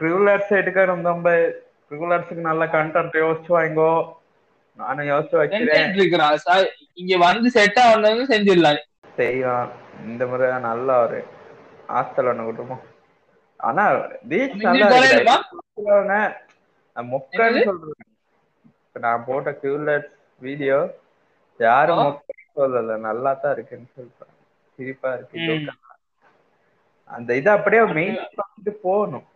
என்னடா? 0.00 0.28
க்ரூலர்ஸ் 0.40 0.52
எடுக்கணும் 0.60 1.06
நம்ம 1.08 1.30
க்ரூலர்ஸுக்கு 1.90 2.42
நல்ல 2.50 2.64
கண்டென்ட் 2.74 3.16
யோசிச்சு 3.24 3.52
வாங்கோ 3.56 3.90
நானும் 4.78 5.08
யோசிச்சு 5.12 5.36
சார் 6.46 6.66
இங்க 7.00 7.14
வந்து 7.24 7.50
செட் 7.56 7.80
ஆனது 7.86 8.24
செஞ்சிடலாம். 8.32 8.80
செய்வோம் 9.18 9.70
இந்த 10.10 10.22
முறை 10.30 10.48
நல்லா 10.68 10.94
ஒரு 11.04 11.18
ஹாஸ்டல் 11.94 12.28
ஒன்று 12.30 12.46
கொடுப்போம் 12.48 12.84
ஆனா 13.60 13.84
ரீச் 14.32 14.56
நல்லா 14.66 14.86
மொக்கன்னு? 16.96 17.60
சொல்றேன். 17.68 18.06
நான் 19.04 19.24
போட்ட 19.26 19.50
கியூலட் 19.62 20.08
வீடியோ 20.40 20.78
யாரும். 21.60 22.00
மொக்கன்னு 22.06 22.48
சொல்லல. 22.60 22.96
நல்லா 23.08 23.30
தான் 23.42 23.54
இருக்குன்னு 23.56 23.88
சொல்றேன் 23.98 24.32
சிரிப்பா 24.78 25.10
இருக்கு. 25.16 25.76
அந்த 27.10 27.30
இதை 27.40 27.50
அப்படியே 27.58 27.82
மெயின் 27.98 28.18
பண்ணிட்டு 28.40 28.72
போகணும். 28.86 29.26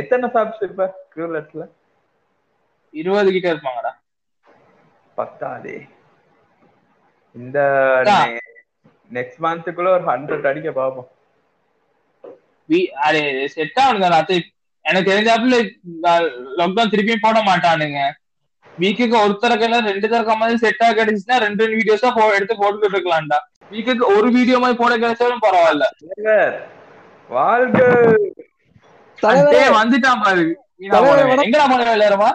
எத்தனை 0.00 0.28
சப்ஸ் 0.34 0.62
இப்ப 0.68 0.84
கியூலட்ஸ்ல 1.14 1.64
இருபது 2.94 3.30
கிட்ட 3.32 3.48
இருப்பாங்கடா. 3.52 3.92
பத்தாதே. 5.18 5.76
இந்த. 7.34 7.58
நெக்ஸ்ட் 9.10 9.42
மந்த்துக்குள்ள 9.44 9.90
ஒரு 9.96 10.04
ஹண்ட்ரட் 10.04 10.48
அடிக்க 10.50 10.70
அது 13.08 13.20
செட் 13.54 13.78
ராத்திரி 14.14 14.38
எனக்கு 14.84 15.10
தெரிஞ்சாப்புல 15.10 15.56
லாக்டவுன் 16.58 16.92
திருப்பியும் 16.92 17.24
போட 17.26 17.38
மாட்டானுங்க. 17.48 18.00
வீக்குக்கு 18.66 19.16
ஒருத்தருக்கு 19.24 19.66
இல்ல 19.68 19.78
ரெண்டு 19.88 20.06
தரக்க 20.08 20.34
மாதிரி 20.42 20.58
செட் 20.64 20.82
ஆக 20.84 20.94
கிடைச்சுன்னா 20.98 21.36
ரெண்டு 21.44 21.64
ரெண்டு 21.64 21.78
வீடியோஸா 21.78 22.10
போ 22.18 22.24
எடுத்து 22.36 22.54
போட்டுக்கிட்டு 22.62 22.96
இருக்கலாம்டா. 22.96 23.38
வீக்குக்கு 23.72 24.06
ஒரு 24.16 24.28
வீடியோ 24.36 24.58
மாதிரி 24.62 24.78
போட 24.82 24.92
கிடைச்சாலும் 25.02 25.44
பரவாயில்ல. 25.46 25.86
தலைவர், 26.00 26.56
வாழ்க 27.30 27.78
தலைவரே 27.80 28.26
அடே, 28.30 28.44
வந்துட்டான் 29.74 30.22
பாரு. 30.22 30.44
எங்கடா 30.80 31.66
போன 31.68 31.84
வேலையாரமா 31.84 32.30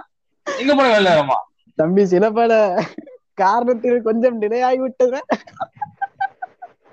எங்க 0.47 0.73
போன 0.75 1.37
தம்பி 1.77 2.03
சில 2.07 2.25
பல 2.31 2.51
காரணத்தில் 3.37 4.05
கொஞ்சம் 4.05 4.37
டிலே 4.41 4.59
ஆகிவிட்டது 4.67 5.19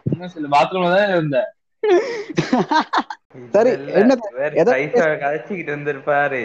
இன்னும் 0.07 0.33
சில 0.33 0.47
பாத்ரூம்ல 0.49 0.91
தான் 0.95 1.13
இருந்தேன். 1.13 1.51
சரி, 3.55 3.71
என்ன 3.95 4.13
கதைச்சிக்கிட்டு 5.23 5.71
இருந்திருப்பாரு. 5.71 6.41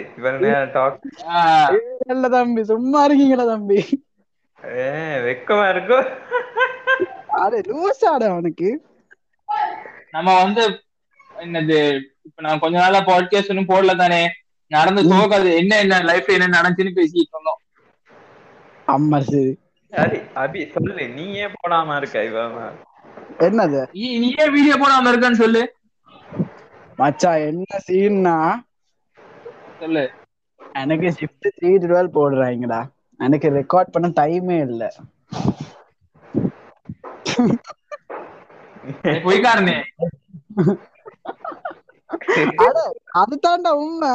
இல்ல 2.10 2.28
தம்பி 2.34 2.62
சும்மா 2.64 3.00
இருக்கீங்களா 3.04 3.44
தம்பி? 3.46 3.78
வெக்கமா 5.24 5.66
இருக்கும் 5.70 6.08
அरे 7.40 7.60
லூஸ் 7.68 8.04
ஆட 8.08 8.22
அவனுக்கு. 8.30 8.68
நம்ம 10.10 10.28
வந்து 10.42 10.64
என்னது 11.36 11.78
இப்ப 12.30 12.42
நான் 12.42 12.58
கொஞ்ச 12.58 12.78
நாளா 12.78 12.98
பாட்காஸ்ட் 12.98 13.68
போடல 13.68 13.96
தானே. 13.96 14.28
நடந்த 14.66 15.02
சோகாது 15.02 15.56
என்ன 15.56 15.78
என்ன 15.78 15.98
லைஃப்ல 15.98 16.40
என்ன 16.40 16.60
நடந்துச்சுன்னு 16.60 16.98
பேசிட்டு 16.98 17.26
இருந்தோம். 17.28 17.58
அம்மா 18.86 19.20
சரி. 19.20 19.58
சரி 19.90 20.18
அபி 20.18 20.70
சொல்லு. 20.70 21.08
நீ 21.08 21.32
ஏன் 21.32 21.52
போடாம 21.66 21.96
இருக்க 21.96 22.24
இவன் 22.24 22.72
என்னது? 23.38 23.86
நீ- 23.92 24.40
ஏன் 24.40 24.50
வீடியோ 24.50 24.74
போடாம 24.76 25.06
இருக்கன்னு 25.06 25.32
சொல்லு. 25.32 25.74
மச்சான் 26.96 27.38
என்ன 27.38 27.64
சீன்னா 27.86 28.54
சொல்லு. 29.80 30.10
எனக்கு 30.72 31.06
ஷிஃப்ட் 31.06 31.50
த்ரீ 31.60 31.68
டுவெல் 31.68 32.08
போடுறாங்கடா. 32.14 32.88
எனக்கு 33.18 33.50
ரெக்கார்ட் 33.50 33.92
பண்ண 33.92 34.08
டைமே 34.08 34.60
இல்ல. 34.60 34.94
பொய்க்காரனே. 39.02 39.82
அதுதான்டா 43.22 43.72
உண்மை. 43.80 44.14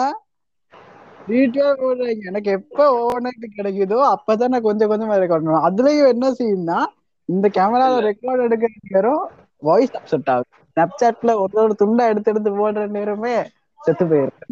டுவெல் 1.47 1.79
போடுறாங்க 1.79 2.27
எனக்கு 2.29 2.49
எப்ப 2.57 2.79
ஓவர்நைட் 2.97 3.45
கிடைக்குதோ 3.55 3.99
அப்பதான் 4.11 4.53
நான் 4.53 4.67
கொஞ்சம் 4.67 4.91
கொஞ்சமா 4.91 5.15
ரெக்கார்ட் 5.15 5.41
பண்ணுவேன் 5.41 5.67
அதுலயும் 5.69 6.11
என்ன 6.13 6.29
சீன்னா 6.37 6.79
இந்த 7.29 7.47
கேமரால 7.55 7.93
ரெக்கார்ட் 8.07 8.45
எடுக்கிற 8.47 8.71
நேரம் 8.89 9.23
வாய்ஸ் 9.63 9.95
அப்செட் 9.99 10.31
ஆகுது. 10.33 10.49
ஸ்னாப்சாட்ல 10.67 11.33
ஒரு 11.43 11.57
ஒரு 11.63 11.75
துண்டா 11.81 12.05
எடுத்து 12.11 12.31
எடுத்து 12.33 12.51
போடுற 12.57 12.85
நேரமே 12.97 13.35
செத்து 13.79 14.05
போயிருக்கு 14.05 14.45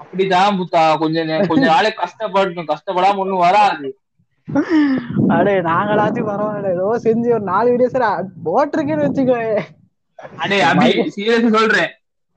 அப்படிதான் 0.00 0.58
புத்தா. 0.60 0.82
கொஞ்சம் 1.02 1.30
கொஞ்ச 1.50 1.64
நாளைக்கு 1.66 2.02
கஷ்டப்படணும். 2.02 2.70
கஷ்டப்படாம 2.72 3.22
ஒண்ணும் 3.24 3.44
வராது. 3.46 3.88
அடே 5.34 5.54
நாங்களாச்சும் 5.66 6.28
பரவாயில்ல. 6.28 6.74
ஏதோ 6.76 6.88
செஞ்சு 7.04 7.28
ஒரு 7.36 7.44
நாலு 7.50 7.68
வீடியோ 7.72 7.90
சரி 7.90 8.08
போட்டிருக்கேன்னு 8.46 9.06
வச்சுக்கோ 9.06 9.38
அடே 10.36 10.62
அபி 10.62 11.10
சீரியஸ் 11.16 11.56
சொல்றேன். 11.56 11.90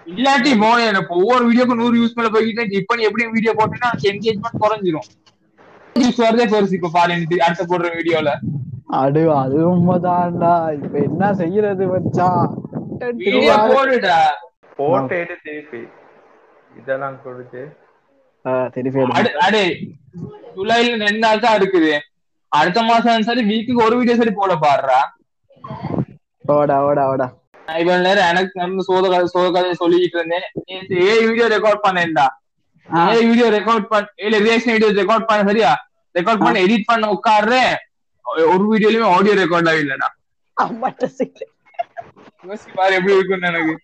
இல்லாட்டி 0.06 0.58
மோனே 0.58 0.86
எனக்கு 0.86 1.16
ஒவ்வொரு 1.16 1.52
வீடியோக்கும் 1.52 1.76
நூறு 1.76 2.00
யூஸ் 2.00 2.14
மேல 2.14 2.30
போய்கிட்டு 2.30 2.72
இப்ப 2.72 2.96
நீ 2.96 3.04
எப்படி 3.04 3.28
வீடியோ 3.28 3.54
போட்டேன்னா 3.54 3.90
என்கேஜ்மெண்ட் 4.02 4.62
குறைஞ்சிரும். 4.62 5.08
Views 6.00 6.18
வரதே 6.18 6.46
பெருசு 6.46 6.74
இப்ப 6.74 6.90
பாரு 6.94 7.14
எனக்கு 7.14 7.44
அடுத்த 7.44 7.66
போடுற 7.70 7.96
வீடியோல 7.96 8.34
அடு 8.88 9.36
அது 9.36 9.76
உண்மைதான்டா. 9.76 10.84
இப்ப 10.84 11.00
என்ன 11.00 11.34
செய்யறது 11.34 11.88
மச்சான் 11.88 12.64
Content 12.74 13.14
வீடியோ 13.14 13.38
இல்லாத- 13.38 13.74
போடுடா. 13.74 14.18
போட்டோ 14.76 15.08
திருப்பி. 15.44 15.88
இதெல்லாம் 16.78 17.22
கொடுத்து. 17.24 17.78
அடு- 19.18 19.34
ஜூலைல 20.56 20.76
ரெண்டு 21.02 21.20
நாள் 21.20 21.40
தான் 21.40 21.58
இருக்குது. 21.60 21.92
அடுத்த 22.52 22.82
மாசம் 22.82 23.22
சரி 23.22 23.42
வீக்குக்கு 23.44 23.86
ஒரு 23.86 23.96
வீடியோ 23.98 24.16
சரி 24.16 24.32
போட 24.32 24.54
பாடுறா. 24.56 25.00
ஓடா 26.50 26.78
ஓடா 26.86 27.04
ஓடா. 27.10 27.28
இவ்வளவு 27.78 28.04
நேரம் 28.04 28.28
எனக்கு 28.28 28.60
நடந்த 28.60 28.82
சோத 28.82 29.10
கதை 29.10 29.26
சோத 29.28 29.48
கதையை 29.52 29.76
சொல்லிட்டு 29.76 30.18
இருந்தேன் 30.18 30.46
ஏழு 31.08 31.26
வீடியோ 31.28 31.48
ரெக்கார்ட் 31.48 31.84
பண்ணேன்டா. 31.84 32.26
ஏழு 33.10 33.28
வீடியோ 33.28 33.50
ரெக்கார்ட் 33.50 33.86
பண்ண 33.86 34.08
ஏழு 34.18 34.38
ரியாக்ஷன் 34.40 34.74
வீடியோ 34.74 34.92
ரெக்கார்ட் 35.02 35.28
பண்ண 35.28 35.42
சரியா? 35.50 35.72
ரெக்கார்ட் 36.16 36.44
பண்ண 36.44 36.60
எடிட் 36.66 36.88
பண்ண 36.88 37.08
உட்காடுறேன் 37.14 37.74
ஒரு 38.48 38.64
வீடியோலயுமே 38.72 39.08
ஆடியோ 39.16 39.36
ரெக்கார்ட் 39.36 39.70
ஆகலடா. 39.72 40.10
யோசிச்சு 42.44 42.74
பாரு 42.76 42.94
எப்படி 42.94 43.16
இருக்கும்னு 43.16 43.48
எனக்கு. 43.48 43.76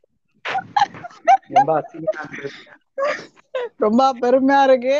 ரொம்ப 3.79 4.01
பெருமையா 4.21 4.61
இருக்கு. 4.67 4.95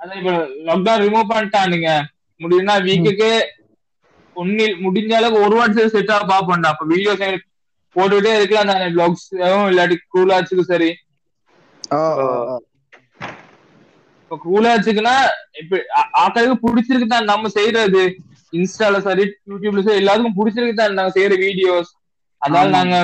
அதான் 0.00 0.18
இப்ப 0.20 0.32
லாக்டவுன் 0.66 1.02
ரிமூவ் 1.04 1.30
பண்ணிட்டானுங்க. 1.30 1.90
முடியும்னா 2.40 2.74
வீக்குக்கு 2.86 3.30
ஒன்னில் 4.36 4.76
முடிஞ்ச 4.82 5.12
அளவுக்கு 5.16 5.44
ஒரு 5.46 5.54
வாட்ஸ் 5.58 5.92
செட் 5.94 6.12
ஆக 6.14 6.26
பாப்போம்டா 6.28 6.70
அப்ப 6.72 6.84
வீடியோஸ் 6.90 7.24
போட்டுக்கிட்டே 7.96 8.32
இருக்கலாம் 8.36 8.70
தானே 8.70 8.86
பிளாக்ஸ் 8.94 9.26
இல்லாட்டி 9.68 9.96
கூலாச்சுக்கும் 10.08 10.70
சரி. 10.70 10.90
இப்ப 14.20 14.36
கூலாச்சுக்குன்னா 14.44 15.14
இப்ப 15.60 15.76
ஆ- 15.98 16.10
ஆட்களுக்கு 16.22 16.56
பிடிச்சிருக்கு 16.64 17.08
தான் 17.08 17.30
நம்ம 17.30 17.50
செய்யறது 17.54 18.02
இன்ஸ்டால 18.52 18.98
சரி 19.06 19.22
யூடியூப்ல 19.50 19.84
சரி 19.86 20.00
எல்லாத்துக்கும் 20.00 20.38
பிடிச்சிருக்கு 20.38 20.80
தான் 20.80 20.98
நாங்க 20.98 21.14
செய்யற 21.16 21.34
வீடியோஸ் 21.44 21.90
அதனால. 22.42 22.68
நாங்க 22.76 22.96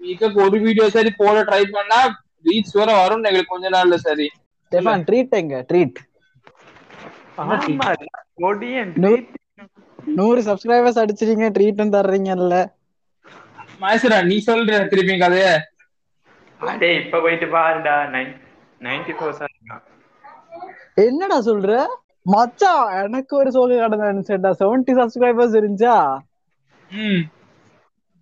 வீக்குக்கு 0.00 0.38
ஒரு 0.46 0.56
வீடியோ 0.64 0.86
சரி 0.90 1.10
போட 1.18 1.36
ட்ரை 1.44 1.62
பண்ணா 1.70 1.98
ரீச் 2.44 2.72
வர 2.74 2.90
வரும் 2.98 3.24
எங்களுக்கு 3.24 3.52
கொஞ்ச 3.52 3.68
நாள்ல 3.74 3.96
சரி. 4.04 4.28
ஸ்டெஃபான் 4.72 5.04
ட்ரீட் 5.08 5.34
எங்க? 5.38 5.54
ட்ரீட் 5.68 5.98
நூறு 10.16 10.40
சப்ஸ்கிரைபர்ஸ் 10.46 11.00
அடிச்சிருக்கீங்க 11.02 11.48
ட்ரீட்டும் 11.56 11.94
தர்றீங்கல்ல 11.94 12.54
மகேஸ்வரா 13.80 14.18
நீ 14.26 14.36
சொல்ற 14.44 14.62
திருப்பி 14.90 15.14
கதைய. 15.16 15.46
அடே 16.60 16.88
இப்ப 16.96 17.20
போயிட்டு 17.20 17.46
பாருடா. 17.50 17.96
நைன்டி 18.80 19.14
ஃபோர் 19.14 19.36
என்னடா 21.02 21.38
சொல்ற? 21.42 21.70
மச்சான் 22.26 22.82
எனக்கு 22.98 23.32
ஒரு 23.36 23.50
சோக 23.52 23.78
கடந்தா 23.80 24.52
செவன்டி 24.58 24.92
சப்ஸ்கிரைபர்ஸ் 24.96 25.58
இருந்துச்சா? 25.60 25.96
ம். 26.90 27.22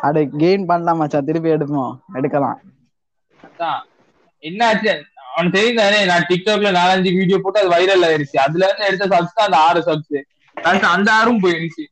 அட 0.06 0.16
கெயின் 0.34 0.68
பண்ணலாம் 0.68 1.00
மச்சான். 1.00 1.26
திருப்பி 1.28 1.54
எடுப்போம். 1.54 1.94
எடுக்கலாம். 2.14 2.60
அதான். 3.40 3.82
என்ன 4.42 4.60
ஆச்சு 4.66 4.92
அவனுக்கு 5.28 5.56
தெரியும் 5.56 5.80
தானே 5.80 5.98
நான் 6.06 6.26
டிக்டாக்ல 6.30 6.70
நாலஞ்சு 6.76 7.10
வீடியோ 7.16 7.38
போட்டு 7.40 7.60
அது 7.62 7.74
வைரல் 7.74 8.06
ஆயிருச்சு. 8.08 8.36
அதுல 8.44 8.66
இருந்து 8.68 8.88
எடுத்த 8.88 9.06
சப்ஸ் 9.14 9.36
தான் 9.36 9.48
அந்த 9.48 9.58
ஆறு 9.66 9.80
சப்ஸ் 9.86 10.18
அந்த 10.92 11.10
ஆறும் 11.14 11.42
போயிருச்சு. 11.42 11.84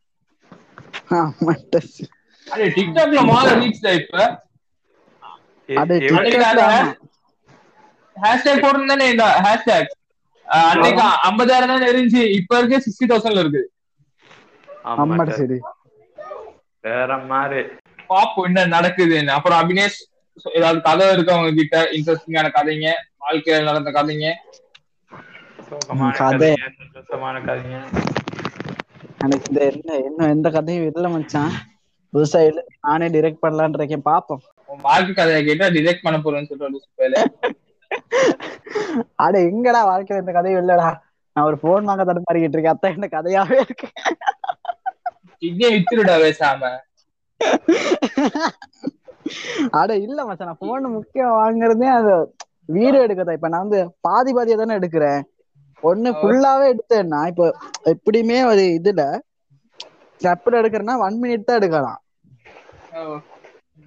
அது 2.46 2.64
டிக்டாக்ல 2.76 3.20
முதல்ல 3.28 3.52
ரீச் 3.60 3.82
இப்ப 4.00 4.16
அட 5.68 5.90
எவ்வளவு 6.02 6.26
டிக்டாக்ல 6.28 6.64
நேரம்? 6.66 6.74
ஆமா. 6.74 6.92
ஹேஷ்டேக் 8.22 8.62
போட்டிருந்தானே 8.62 9.06
இந்த 9.12 9.24
ஹேஷ்டேக் 9.44 9.90
அன்னைக்கு 10.46 11.00
ஐம்பதாயிரம் 11.26 11.72
தான் 11.72 11.88
இருந்துச்சு 11.88 12.22
இப்ப 12.38 12.58
இருக்கு 12.58 12.82
சிக்ஸ்டி 12.84 13.06
தௌசண்ட்ல 13.10 13.44
இருக்கு. 13.44 13.62
சரி. 15.38 15.58
வேற 16.84 17.10
மாதிரி. 17.30 17.62
பாப்போம் 18.10 18.46
என்ன 18.48 18.64
நடக்குதுன்னு 18.72 19.34
அப்புறம் 19.34 19.60
அபினேஷ் 19.60 19.98
ஏதாவது 20.52 20.78
கதை 20.86 21.06
இருக்கு 21.12 21.34
அவங்க 21.34 21.50
கிட்ட 21.54 21.76
இன்ட்ரெஸ்டிங்கான 21.96 22.50
கதைங்க 22.56 22.88
வாழ்க்கையில 23.22 23.66
நடந்த 23.68 23.90
கதைங்க? 23.92 24.26
எனக்கு 29.20 29.46
இந்த 29.48 29.60
என்ன 29.70 29.90
இன்னும் 30.02 30.32
எந்த 30.32 30.48
கதையும் 30.50 30.86
இல்ல 30.90 31.08
மச்சான். 31.10 31.52
புதுசா 32.12 32.40
இல்ல 32.46 32.60
நானே 32.80 33.06
டிரெக்ட் 33.14 33.42
பண்ணலான்னு 33.42 33.78
இருக்கேன். 33.78 34.06
பாப்போம். 34.08 34.42
உன் 34.68 34.84
வாழ்க்கை 34.86 35.12
கதையை 35.14 35.40
கேட்டா 35.44 35.66
டிரெக்ட் 35.76 36.04
பண்ண 36.04 36.18
போறேன்னு 36.18 36.50
சொல்லிட்டு 36.50 36.72
லூசுப்பையில 36.74 37.16
அட 39.24 39.34
எங்கடா 39.48 39.80
வாழ்க்கையில 39.88 40.22
இந்த 40.22 40.32
கதையும் 40.34 40.62
இல்லடா? 40.62 40.88
நான் 41.36 41.48
ஒரு 41.48 41.58
போன் 41.60 41.88
வாங்க 41.88 42.04
தடுமாறிக்கிட்டு 42.04 42.56
இருக்கேன். 42.56 42.76
அதான் 42.76 42.96
இந்த 42.96 43.08
கதையாவே 43.14 43.58
இருக்கு. 43.64 43.88
கிட்னியை 45.42 45.70
வித்துருடா 45.74 46.14
பேசாம. 46.22 46.62
அட 49.78 49.90
இல்ல 50.04 50.20
மச்சான் 50.26 50.50
நான் 50.50 50.62
போன் 50.62 50.86
முக்கியம் 50.96 51.36
வாங்குறதே 51.36 51.88
அது 51.94 52.14
வீடியோ 52.68 53.04
எடுக்கதான் 53.06 53.38
இப்ப 53.38 53.50
நான் 53.50 53.64
வந்து 53.64 53.78
பாதி 54.06 54.32
பாதியா 54.34 54.56
தானே 54.56 54.78
எடுக்கிறேன். 54.78 55.20
ஒண்ணு 55.82 56.10
ஃபுல்லாவே 56.18 56.66
எடுத்தேன்னா 56.72 57.20
இப்போ 57.30 57.46
எப்படியுமே 57.92 58.38
ஒரு 58.50 58.64
இதுல 58.78 59.02
ஸ்டெப்ல 60.20 60.60
எடுக்கிறேன்னா 60.60 60.96
ஒன் 61.04 61.18
மினிட் 61.20 61.46
தான் 61.46 61.60
எடுக்கலாம். 61.60 62.00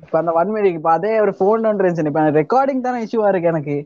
இப்ப 0.03 0.15
அந்த 0.19 0.31
ஒன் 0.37 0.51
மினிட் 0.51 0.77
இப்ப 0.77 0.91
அதே 0.93 1.13
ஒரு 1.21 1.33
போன் 1.39 1.67
இருந்துச்சு 1.71 2.11
இப்ப 2.11 2.23
ரெக்கார்டிங் 2.37 2.85
தானே 2.85 3.03
இஷ்யூவா 3.05 3.29
இருக்கு 3.31 3.51
எனக்கு. 3.53 3.77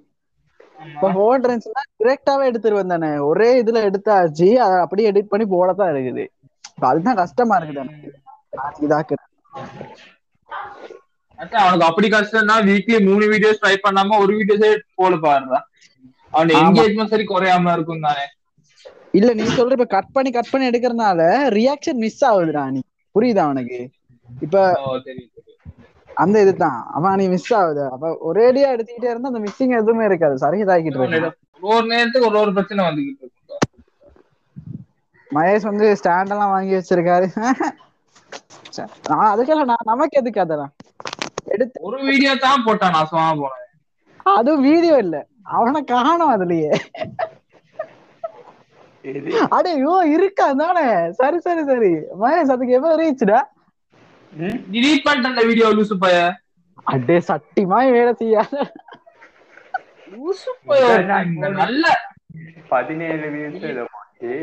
இப்ப. 0.88 1.10
போன் 1.16 1.42
இருந்துச்சுன்னா 1.42 1.84
டிரெக்டாவே 2.00 2.48
எடுத்துருவேன் 2.50 2.94
தானே. 2.94 3.12
ஒரே 3.30 3.50
இதுல 3.62 3.80
எடுத்தாச்சு 3.88 4.50
அதை 4.58 4.78
அப்படியே 4.80 5.10
எடிட் 5.12 5.32
பண்ணி 5.32 5.48
போடத்தான் 5.48 5.92
இருக்குது. 5.94 6.26
அதுதான் 6.88 7.22
கஷ்டமா 7.22 7.58
இருக்குது 7.58 7.82
எனக்கு. 7.82 8.10
இதாக்குறேன். 8.82 9.26
அவனுக்கு 11.60 11.88
அப்படி 11.88 12.08
கஷ்டம்னா 12.10 12.56
வீக்லி 12.68 12.98
மூணு 13.06 13.26
வீடியோஸ் 13.32 13.62
ட்ரை 13.62 13.76
பண்ணாம 13.84 14.18
ஒரு 14.24 14.32
வீடியோஸே 14.36 14.72
போல 14.96 15.16
பாருடா. 15.26 15.60
அவன். 16.34 16.54
என்கேஜ்மெண்ட் 16.60 17.14
சரி 17.14 17.26
குறையாம 17.28 17.74
இருக்கும் 17.74 18.06
தானே. 18.08 18.26
இல்ல 19.12 19.30
நீ 19.34 19.46
சொல்ற 19.50 19.72
இப்ப 19.72 19.88
கட் 19.90 20.12
பண்ணி 20.12 20.32
கட் 20.32 20.52
பண்ணி 20.52 20.70
எடுக்கறதுனால 20.70 21.22
ரியாக்ஷன் 21.58 22.02
மிஸ் 22.04 22.22
ஆகுதுடா 22.26 22.64
நீ. 22.70 22.82
புரியுதா 23.16 23.44
அவனுக்கு? 23.48 23.80
இப்ப 24.30 24.58
அந்த 26.20 26.36
இதுதான். 26.42 26.80
அவன் 26.98 27.20
நீ 27.20 27.26
மிஸ் 27.34 27.54
ஆகுது. 27.60 27.84
அப்ப 27.94 28.08
ஒரேடியா 28.30 28.70
எடுத்துக்கிட்டே 28.74 29.12
இருந்தா 29.12 29.32
அந்த 29.32 29.42
மிஸ்ஸிங் 29.46 29.76
எதுவுமே 29.80 30.06
இருக்காது. 30.06 30.36
சரி 30.38 30.60
இதாக்கிட்டு 30.64 31.02
ஒரு 31.02 31.12
இருக்கு 31.14 31.38
ஒரு 31.72 31.86
நேரத்துக்கு 31.88 32.30
ஒரு 32.30 32.40
ஒரு 32.44 32.52
பிரச்சனை 32.58 32.82
வந்துகிட்டு 32.86 33.24
இருக்கும். 33.24 33.36
மகேஷ் 35.32 35.70
வந்து 35.70 35.88
ஸ்டாண்ட் 36.00 36.34
எல்லாம் 36.36 36.54
வாங்கி 36.54 36.74
வச்சிருக்காரு. 36.76 37.28
ச்சே, 38.68 38.84
நான் 39.10 39.32
அதுக்கெல்லாம் 39.32 39.72
நான் 39.72 39.90
நமக்கு 39.92 40.20
எதுக்கு 40.22 40.44
அதெல்லாம்? 40.44 40.74
எடுத்து 41.54 41.84
ஒரு 41.88 41.98
வீடியோ 42.08 42.32
தான் 42.46 42.66
போட்டான் 42.66 42.96
நான் 42.96 43.10
சும்மா 43.12 43.30
போனேன். 43.42 43.66
அதுவும் 44.34 44.66
வீடியோ 44.70 44.96
இல்ல. 44.98 45.18
அவனை 45.58 45.80
காணும் 45.92 46.34
அதுலயே. 46.34 46.72
அடே 49.56 49.72
யோ 49.84 49.94
இருக்கா? 50.16 50.48
தானே 50.62 50.86
சரி 51.20 51.38
சரி 51.40 51.62
சரி. 51.70 51.92
மகேஷ் 52.22 52.54
அதுக்கு 52.56 52.78
எவ்வளவு 52.80 53.00
ரீச்சுடா? 53.02 53.40
டிலீட் 54.74 55.06
பண்ணிட்டேன் 55.06 55.34
அந்த 55.34 55.44
வீடியோ 55.50 55.68
லூசு 55.76 55.96
பைய 56.02 56.20
அடே 56.88 57.18
சட்டிமாய் 57.28 57.94
வேலை 57.96 58.14
செய்யாத 58.20 58.56
லூசு 60.12 60.52
பைய 60.68 60.86
நல்ல 61.60 61.86
பதினேழு 62.72 63.28
வியூஸ் 63.34 63.66
இதை 63.70 63.84
போச்சு 63.90 64.34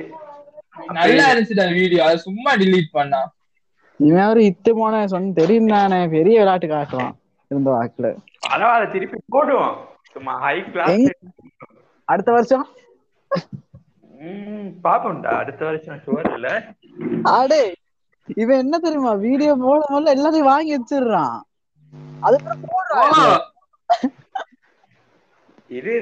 நல்லா 0.99 1.27
இருந்துச்சுடா 1.31 1.67
வீடியோ 1.79 2.01
அது 2.07 2.19
சும்மா 2.27 2.53
டிலீட் 2.63 2.95
பண்ணா 2.97 3.21
இவன் 4.01 4.31
ஒரு 4.31 4.41
இத்து 4.49 4.71
போன 4.79 5.05
சொன்ன 5.09 5.35
தெரியும் 5.39 5.71
தானே 5.75 6.01
பெரிய 6.15 6.37
விளையாட்டு 6.41 6.69
காட்டுவான் 6.71 7.15
இருந்த 7.51 7.71
வாக்குல 7.75 8.09
பரவாயில்ல 8.47 8.89
திருப்பி 8.95 9.19
போடுவோம் 9.35 9.77
சும்மா 10.15 10.33
ஹை 10.43 10.57
கிளாஸ்? 10.67 11.07
அடுத்த 12.09 12.31
வருஷம் 12.35 12.67
ம் 14.21 14.69
பாப்போம்டா 14.85 15.33
அடுத்த 15.41 15.63
வருஷம் 15.69 16.01
ஷுவர் 16.05 16.29
இல்ல 16.33 16.51
அடே 17.35 17.63
இவன் 18.43 18.63
என்ன 18.65 18.77
தெரியுமா 18.85 19.13
வீடியோ 19.27 19.53
போட 19.65 19.81
முதல்ல 19.95 20.15
எல்லாத்தையும் 20.17 20.51
வாங்கி 20.53 20.73
வச்சிடுறான். 20.77 21.37
அதுக்கப்புறம் 22.27 22.65
போடுறான் 22.73 23.45
இது 25.79 25.93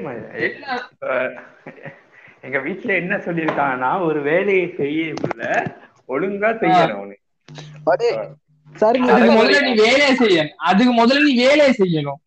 எங்க 2.47 2.57
வீட்ல 2.65 2.91
என்ன 3.01 3.13
சொல்லியிருக்காங்கன்னா 3.25 3.91
ஒரு 4.07 4.19
வேலையை 4.31 4.65
செய்யக்குள்ள 4.79 5.43
ஒழுங்கா 6.13 6.49
செய்யணும் 6.63 7.13
அதுக்கு 8.85 9.31
முதல்ல 9.39 9.61
நீ 9.67 9.73
வேலையை 9.85 10.13
செய்யணும் 10.23 10.59
அதுக்கு 10.69 10.93
முதல்ல 11.01 11.25
நீ 11.27 11.33
வேலையை 11.45 11.73
செய்யணும். 11.81 12.21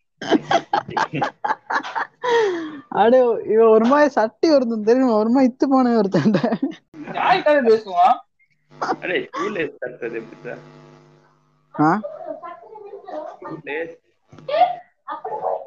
அடே 3.02 3.18
இவன் 3.52 3.72
ஒரு 3.74 3.86
மாதிரி 3.90 4.08
சட்டி 4.16 4.46
ஒருத்தன் 4.54 4.88
தெரியுமா? 4.88 5.12
ஒரு 5.22 5.30
மாதிரி 5.34 5.50
இத்து 5.50 5.66
போன 5.74 5.92
ஒருத்தன் 6.00 6.34
பேசுவான்? 7.70 8.18
ஆ 11.74 11.90
ஷூலேஸ் 13.40 13.94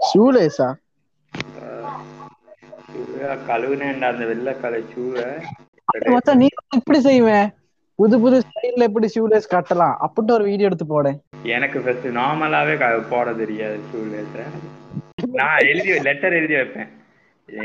ஷூலேஸா 0.10 0.70
கழுவுனேன்டா 3.48 4.08
அந்த 4.14 4.24
வெள்ளை 4.30 4.54
கலர் 4.62 4.88
ஷூவை 4.94 5.26
மச்சான் 6.14 6.40
நீ 6.42 6.48
இப்படி 6.80 7.00
செய்வேன் 7.08 7.48
புது 8.00 8.16
புது 8.20 8.38
ஸ்டைல்ல 8.44 8.88
எப்படி 8.90 9.08
ஷூலேஸ் 9.16 9.52
கட்டலாம் 9.52 9.96
அப்படின்ட்டு 10.04 10.36
ஒரு 10.38 10.46
வீடியோ 10.50 10.70
எடுத்து 10.70 10.88
போடேன் 10.88 11.18
எனக்கு 11.52 11.78
ஃபர்ஸ்ட் 11.84 12.08
நார்மலாவே 12.18 12.76
போட 13.12 13.28
தெரியாது 13.36 13.78
ஷூலேஸ 13.90 14.46
நான் 15.40 15.66
எழுதி 15.68 15.92
லெட்டர் 16.08 16.38
எழுதி 16.40 16.56
வைப்பேன் 16.60 16.92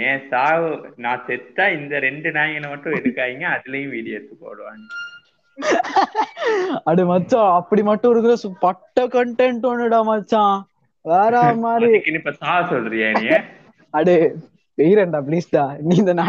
ஏன் 0.04 0.22
சாவு 0.30 0.70
நான் 0.98 1.24
செத்தா 1.26 1.64
இந்த 1.76 1.98
ரெண்டு 2.06 2.28
நாய்களை 2.36 2.68
மட்டும் 2.70 2.96
எடுக்காதீங்க 2.98 3.46
அதுலயும் 3.54 3.94
வீடியோ 3.96 4.16
எடுத்து 4.18 4.36
போடுவாங்க 4.40 4.86
அடு 6.84 7.04
மச்சான் 7.06 7.54
அப்படி 7.58 7.82
மட்டும் 7.84 8.12
இருக்கிற 8.12 8.34
சு- 8.42 8.58
பட்ட 8.60 9.06
கண்டென்ட் 9.12 9.64
ஒண்ணுடா 9.68 10.00
மச்சான். 10.04 10.58
வேற 11.04 11.34
மாதிரி. 11.62 11.88
இப்ப 12.12 12.32
சாவ 12.38 12.58
சொல்றியா 12.70 13.08
நீ? 13.16 13.26
அடே 13.94 14.16
வெயிரண்டா 14.78 15.18
ப்ளீஸ்டா 15.26 15.62
நீ 15.80 15.94
இந்த 15.96 16.12
என்ன 16.12 16.24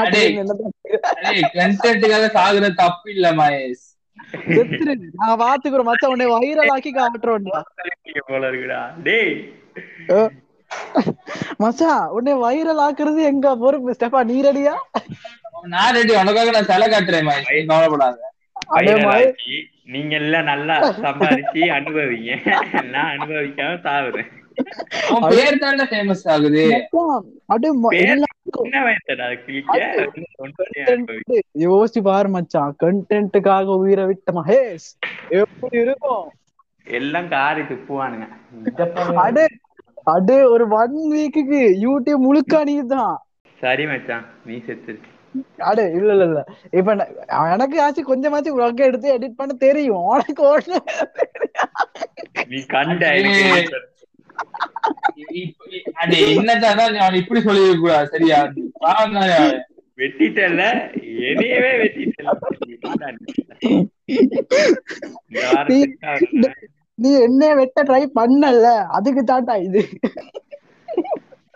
கண்டென்ட்டுக்காக 1.56 2.28
சாகுறது 2.36 2.70
தப்பு 2.78 3.08
இல்ல 3.14 3.28
மகேஷ் 3.34 3.86
நான் 5.18 5.42
பாத்துக்கிறோம் 5.42 5.90
மச்சான் 5.90 6.14
உன்னை 6.14 6.28
வைரல் 6.34 6.72
ஆக்கி 6.74 6.92
காட்டுறோம்டா 6.94 7.60
போல 8.28 8.44
இருக்குடா 8.50 8.80
டேய் 9.04 9.34
மச்சான் 11.60 12.06
உன்னை 12.16 12.34
வைரல் 12.42 12.82
ஆக்குறது 12.86 13.22
எங்க 13.24 13.48
பொறுப்பு? 13.58 13.96
ஸ்டெப்பா 13.96 14.22
நீ 14.26 14.38
ரெடியா 14.44 14.76
நான் 15.68 15.94
ரெடி 15.96 16.16
உனக்காக 16.18 16.50
நான் 16.52 16.70
சிலை 16.72 16.88
காட்டுறேன் 16.88 17.30
கவலைப்படாத. 17.70 18.18
நீங்க 19.94 20.16
எல்லாம் 20.16 20.44
நல்லா 20.44 20.76
சம்பாதிச்சு 21.04 21.62
அனுபவிங்க. 21.78 22.32
நான் 22.94 23.12
அனுபவிக்காம 23.18 23.78
சாவுறேன். 23.86 24.32
பேர் 25.30 25.58
தானே 25.58 25.84
ஃபேமஸ் 25.84 26.26
ஆகுது. 26.34 26.64
யோசிச்சு 31.66 32.02
பாரு 32.02 32.30
மச்சான். 32.30 32.76
கண்டென்ட்டுக்காக 32.84 33.78
உயிரை 33.84 34.06
விட்ட 34.06 34.32
மகேஷ். 34.32 34.88
எப்படி 35.42 35.78
இருக்கும்? 35.82 36.26
எல்லாம் 37.00 37.30
காரி 37.30 37.62
துப்புவானுங்க. 37.62 38.28
அடே 39.26 39.46
அடே 40.16 40.40
ஒரு 40.44 40.68
ஒன் 40.82 40.98
வீக்குக்கு 41.14 41.62
யூடியூப் 41.86 42.26
முழுக்க 42.28 42.64
நீதான். 42.64 43.16
சரி 43.62 43.86
மச்சான். 43.86 44.26
நீ 44.46 44.58
செத்து 44.66 45.00
அடே 45.70 45.86
இல்ல 45.92 46.12
இல்ல 46.12 46.24
இல்ல. 46.24 46.40
இப்ப 46.72 46.96
எனக்கு 47.54 47.78
ஆச்சு 47.82 48.02
கொஞ்சமாச்சும் 48.04 48.58
vlog 48.58 48.80
எடுத்து 48.82 49.16
எடிட் 49.18 49.40
பண்ண 49.40 49.54
தெரியும். 49.66 50.06
உனக்கு 50.06 50.44
ஒண்ணு 50.54 50.78
நீ 52.50 52.60
கண்ட 52.66 53.04
அடே 56.02 56.20
என்னதான் 56.32 56.80
இப்படி 57.22 57.40
சொல்லிருக்க 57.42 57.80
கூடாது 57.80 58.10
சரியா. 58.10 58.40
வெட்டிட்டல்ல 59.98 60.64
என்னையவே 61.30 61.72
நீ. 66.98 67.10
என்ன 67.26 67.54
வெட்ட 67.56 67.84
ட்ரை 67.84 68.04
பண்ணல. 68.16 68.68
அதுக்கு 68.98 69.22
தாண்டா 69.24 69.56
இது. 69.64 69.82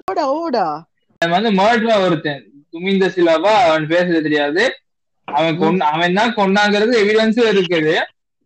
ஓடா 0.08 0.26
ஓடா. 0.38 0.66
அவன் 1.22 1.36
வந்து 1.36 1.52
மர்டரா 1.60 1.96
ஒருத்தன். 2.06 2.42
துமிந்த 2.74 3.06
சிலாவா 3.16 3.54
அவன் 3.68 3.86
பேசுறது 3.94 4.26
தெரியாது. 4.28 4.64
அவன் 5.28 5.60
கொண்டு 5.62 5.84
அவன் 5.94 6.18
தான் 6.20 6.38
கொண்டாங்கிறது 6.40 6.94
எவிடன்ஸும் 7.04 7.52
இருக்குது. 7.54 7.96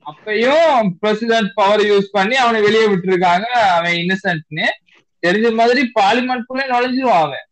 அப்பயும் 0.05 0.89
பிரசிடென்ட் 1.01 1.51
பவர் 1.59 1.83
யூஸ் 1.91 2.09
பண்ணி 2.17 2.35
அவனை 2.43 2.59
வெளியே 2.65 2.85
விட்டுருக்காங்க 2.91 3.47
அவன் 3.77 3.95
இன்னசென்ட்னு 4.01 4.67
தெரிஞ்ச 5.23 5.47
மாதிரி 5.59 5.81
பார்லிமெண்ட் 5.99 6.47
குள்ள 6.49 6.63
நுழைஞ்சிருவான் 6.73 7.23
அவன். 7.25 7.45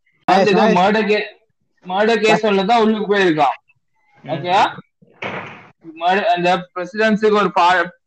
மர்டர் 0.80 1.08
கே 1.12 1.20
மர்டர் 1.86 2.22
கேஸ் 2.24 2.46
தான் 2.72 2.82
உள்ளுக்கு 2.84 3.08
போயிருக்கான். 3.14 3.58
ஓகே 4.24 4.52
அந்த 6.36 6.50
பிரசிடென்சிக்கு 6.76 7.42
ஒரு 7.42 7.50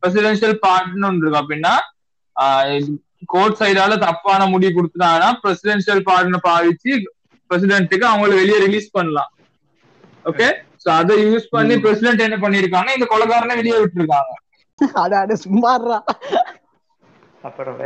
பிரசிடென்சியல் 0.00 0.57
பார்ட்னு 0.66 1.09
ஒன்று 1.09 1.24
இருக்கு. 1.24 1.40
அப்படின்னா 1.42 1.74
கோர்ட் 3.33 3.59
சைடால 3.61 3.92
தப்பான 4.07 4.46
முடிவு 4.52 4.72
கொடுத்துட்டாங்கன்னா 4.76 5.29
பிரசிடென்சியல் 5.42 6.02
பார்ட்னர் 6.09 6.46
பாவிச்சு 6.48 6.92
பிரசிடென்ட்டுக்கு 7.50 8.06
அவங்கள 8.11 8.35
வெளியே 8.40 8.59
ரிலீஸ் 8.66 8.88
பண்ணலாம். 8.96 9.30
ஓகே 10.30 10.48
சோ 10.82 10.88
அதை 11.00 11.14
யூஸ் 11.28 11.46
பண்ணி 11.54 11.74
பிரசிடென்ட் 11.85 12.26
என்ன 12.26 12.38
பண்ணிருக்காங்க 12.44 12.90
இந்த 12.96 13.09
கொலைகாரனை 13.12 13.56
வெளியே 13.61 13.78
விட்டுருக்காங்க. 13.82 14.32
அட 15.02 15.12
அட 15.24 15.35
சும்மாடுறா 15.46 15.98
அப்புறம் 17.48 17.76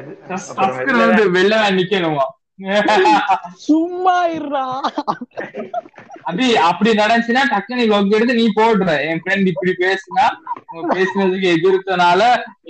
வந்து 1.07 1.25
வெளில 1.38 1.57
நிக்கணுமா? 1.79 2.27
சும்மா 3.66 4.16
இருறா 4.37 4.64
அது 6.31 6.44
அப்படி 6.68 6.90
நடந்துச்சுன்னா 7.01 7.42
டக்குனு 7.53 7.85
லொக் 7.92 8.14
எடுத்து 8.16 8.35
நீ 8.40 8.44
போடுற. 8.59 8.88
என் 9.11 9.23
ஃப்ரெண்ட் 9.23 9.51
இப்படி 9.53 9.73
பேசுனா 9.85 10.27
உங்க 10.70 10.83
பேசுனதுக்கு 10.96 11.49
எதிர்த்தனால 11.57 12.20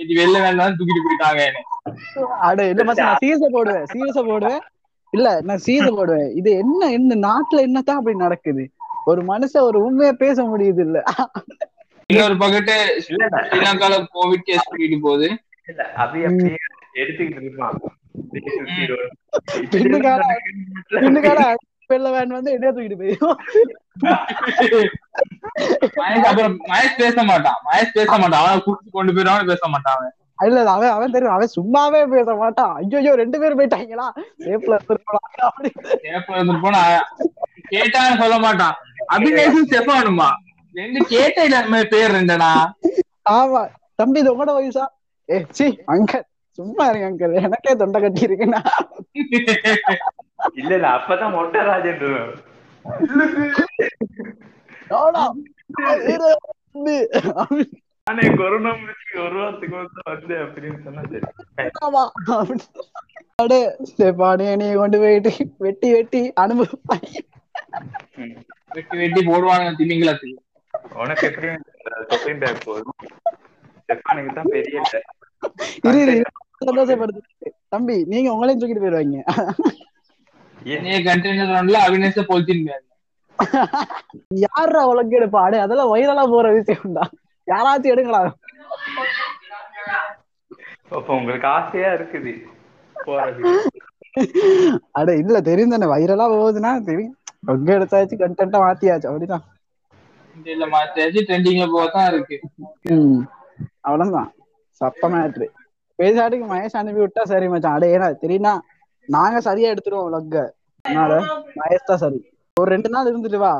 இது 0.03 0.11
வெளில 0.21 0.37
வேண்டாம் 0.45 0.77
தூக்கிட்டு 0.79 1.05
போயிட்டாங்க 1.07 1.41
என்ன. 1.49 1.63
அட 2.49 2.67
இல்ல 2.71 2.85
மச்சான் 2.89 3.09
நான் 3.09 3.21
சீரியஸா 3.23 3.49
போடுவேன். 3.57 3.85
சீரியஸா 3.93 4.23
போடுவேன். 4.31 4.61
இல்ல 5.13 5.41
நான் 5.41 5.61
சீரியஸா 5.65 5.95
போடுவேன். 5.97 6.39
இது 6.39 6.61
என்ன 6.61 6.99
இந்த 6.99 7.27
நாட்டுல 7.27 7.61
என்னதான் 7.61 7.97
அப்படி 7.97 8.17
நடக்குது? 8.17 8.71
ஒரு 9.05 9.23
மனுஷன் 9.23 9.61
ஒரு 9.61 9.85
உண்மையா 9.85 10.13
பேச 10.17 10.43
முடியுது 10.43 10.79
இல்ல 10.79 11.03
இன்னொரு 12.09 12.37
பக்கத்து 12.37 13.03
ஸ்ரீலங்கால 13.03 14.07
கோவிட் 14.15 14.41
கேஸ் 14.41 14.69
கூட்டிட்டு 14.69 14.99
போகுது. 14.99 15.39
இல்ல 15.69 15.91
அப்படியே 15.95 16.27
அப்படியே 16.27 16.57
எடுத்துக்கிட்டு 16.95 17.43
இருப்பான். 17.43 17.81
வந்து 22.29 22.55
என்ன 22.55 22.71
தூக்கிட்டு 22.71 22.99
போயிடும். 22.99 23.37
மகேஷ் 26.71 27.01
பேச 27.01 27.23
மாட்டான். 27.23 27.55
மகேஷ் 27.65 27.93
பேச 27.93 28.17
மாட்டான். 28.17 28.41
அவனை 28.41 28.61
கூட்டிட்டு 28.65 28.91
கொண்டு 28.91 29.11
போயிடுவான்னு 29.11 29.45
பேச 29.45 29.67
மாட்டான் 29.67 29.97
அவன். 29.97 30.13
இல்ல 30.41 30.59
அவன் 30.75 30.93
அவன் 30.95 31.13
தெரியும். 31.15 31.35
அவன் 31.35 31.55
சும்மாவே 31.57 32.01
பேச 32.13 32.29
மாட்டான். 32.41 32.73
ஐயோ 32.79 33.11
ரெண்டு 33.21 33.39
பேரும் 33.41 33.59
போயிட்டாங்களா 33.59 34.07
இருந்துட்டு 34.45 34.97
போனா 36.65 36.81
கேட்டான்னு 37.73 38.19
சொல்ல 38.21 38.37
மாட்டான். 38.45 38.75
அபிநேஷன் 39.15 39.69
செஃபானுமா 39.73 40.29
ரெண்டு 40.75 40.99
கேட்ட 41.13 41.37
இல்லாம 41.47 41.81
பேர் 41.93 42.15
ரெண்டனா 42.17 42.51
ஆமா. 43.37 43.61
தம்பி 43.99 44.19
இது 44.21 44.31
உங்களோட 44.33 44.51
வயசா? 44.57 44.85
ஏ 45.29 45.37
சி 45.57 45.65
அங்கல் 45.93 46.25
சும்மா 46.59 46.83
இருங்க 46.89 47.05
அங்கல் 47.09 47.35
எனக்கே 47.41 47.73
தொண்டை 47.81 47.99
கட்டி 48.01 48.21
இருக்குன்னா 48.27 48.61
இல்ல 50.59 50.71
இல்ல 50.77 50.87
அப்பதான் 50.97 51.33
மொட்டை 51.35 51.59
ராஜன் 51.69 51.99
இருக்கும். 51.99 52.31
நானா? 58.07 58.23
கொரோனா 58.39 58.71
முடிச்சு 58.77 59.15
ஒரு 59.23 59.35
வாரத்துக்கு 59.39 59.75
வந்து 59.75 60.01
வந்தேன் 60.07 60.43
அப்படின்னு 60.45 60.79
சொன்னா 60.85 61.01
சரி. 61.11 61.27
ஆமா. 61.85 62.03
அடே 63.43 63.59
ஸ்டெபானி 63.89 64.47
நீ 64.61 64.67
கொண்டு 64.73 64.97
போயிட்டு 65.03 65.31
வெட்டி 65.65 65.89
வெட்டி 65.93 66.21
அனுபவம். 66.35 66.81
வெட்டி 68.75 68.95
வெட்டி 69.01 69.21
போடுவாங்க 69.29 69.69
திமிங்கலத்துக்கு. 69.79 70.39
உனக்கு 71.01 71.27
பேக் 72.41 72.65
போதும். 72.65 72.97
ஸ்டெஃபானுக்கு 73.81 74.35
தான் 74.39 74.51
பெரிய. 74.51 74.81
சந்தோஷப்படுத்து. 76.61 77.21
தம்பி 77.69 77.95
நீங்க 78.11 78.29
உங்களையும் 78.33 78.61
தூக்கிட்டு 78.61 78.83
போயிருவாங்க 78.83 79.19
ஏன் 80.57 80.77
என்னைய 80.77 80.97
கண்டெய்னர் 81.05 81.53
ரவுண்ட்ல 81.53 81.79
அவினேஷ 81.85 82.23
பொலிச்சின் 82.27 82.67
யாரா 84.43 84.81
அதெல்லாம் 85.63 85.91
வைரலா 85.93 86.23
போற 86.33 86.47
விஷயம்டா. 86.57 87.05
யாராச்சும் 87.51 87.93
எடுங்களா? 87.93 88.21
உங்களுக்கு 91.15 91.47
ஆசையா 91.51 91.89
இருக்குது. 91.97 92.33
போறது. 92.95 93.43
அட 94.99 95.09
இல்ல 95.21 95.37
தெரியும் 95.41 95.73
தானே 95.73 95.87
வைரலா 95.91 96.25
போகுதுன்னா 96.31 96.71
தெரியும். 96.85 97.15
ரொக்க 97.49 97.69
எடுத்தாச்சு 97.77 98.15
கண்டென்ட்டா 98.17 98.59
மாத்தியாச்சு 98.63 99.09
அப்படிதான். 99.09 99.45
இல்ல 100.35 100.65
மாத்தாச்சு 100.73 101.21
ட்ரெண்டிங்ல 101.27 101.65
இருக்கு. 102.07 102.37
ம் 102.93 103.21
அவ்வளவுதான். 103.85 104.29
சப்ப 104.81 105.09
மேட்ரு 105.09 105.47
பேசாட்டுக்கு 105.99 106.45
மகேஷ் 106.47 106.79
அனுப்பி 106.79 107.01
விட்டா 107.01 107.23
சரி 107.31 107.47
மச்சான். 107.47 107.75
அட 107.77 107.85
ஏன்னா 107.95 108.07
தெரியுமா 108.23 108.53
நாங்க 109.09 109.37
சரியா 109.41 109.71
எடுத்துருவோம் 109.73 110.13
லொக்க 110.13 110.35
அதனால 110.85 111.13
மகேஷ் 111.59 111.89
தான் 111.89 112.03
சரி. 112.03 112.19
ஒரு 112.57 112.69
ரெண்டு 112.71 112.89
நாள் 112.89 113.09
இருந்துட்டு 113.11 113.39
வா. 113.39 113.53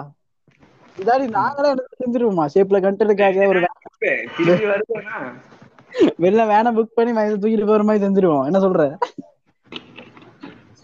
இதாடி 1.02 1.26
நாங்களே 1.36 1.72
எடுத்து 1.72 2.00
செஞ்சிருவோமா 2.02 2.44
ஷேப்ல 2.54 2.80
கண்டென்ட்டுக்காக 2.84 3.48
ஒரு 3.48 3.60
வெளில 6.24 6.46
வேனை 6.50 6.70
புக் 6.76 6.92
பண்ணி 6.92 7.14
மகேஷ் 7.14 7.42
தூக்கிட்டு 7.42 7.66
போற 7.66 7.84
மாதிரி 7.84 8.04
செஞ்சிருவோம் 8.04 8.46
என்ன 8.50 8.60
சொல்ற? 8.64 8.98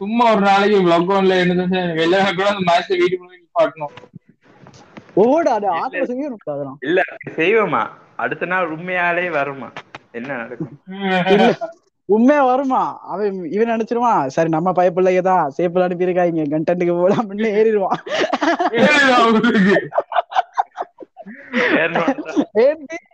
சும்மா 0.01 0.31
ஒரு 0.31 0.41
நாளைக்கு 0.41 0.89
லாக்டவுன்ல 0.89 1.43
இருந்து 1.43 1.63
வெளில 1.99 2.31
கூட 2.31 2.49
அந்த 2.49 2.61
மேட்ச் 2.67 2.93
வீட்டுக்குள்ள 2.93 3.35
நிப்பாட்டணும். 3.35 3.93
ஓட 5.23 5.55
அது 5.55 5.65
ஆத்திர 5.75 6.03
செய்யணும் 6.09 6.39
அதெல்லாம் 6.47 6.79
இல்ல 6.85 7.01
செய்வோமா 7.37 7.81
அடுத்த 8.17 8.45
நாள் 8.45 8.73
உண்மையாலே 8.73 9.31
வருமா 9.31 9.71
என்ன 10.13 10.37
நடக்கும்? 10.37 10.77
உண்மையா 12.15 12.41
வருமா? 12.49 12.81
அவன் 13.13 13.37
இவன் 13.55 13.71
நினைச்சிருவான் 13.73 14.29
சரி 14.35 14.49
நம்ம 14.55 14.71
பயப்பிள்ளைங்க 14.77 15.21
தான் 15.29 15.51
சேப்பில் 15.57 15.85
அனுப்பியிருக்காங்க 15.85 16.45
கண்டென்ட்டுக்கு 16.53 16.95
போலாம் 17.01 17.31
ஏறிடுவான். 17.59 18.01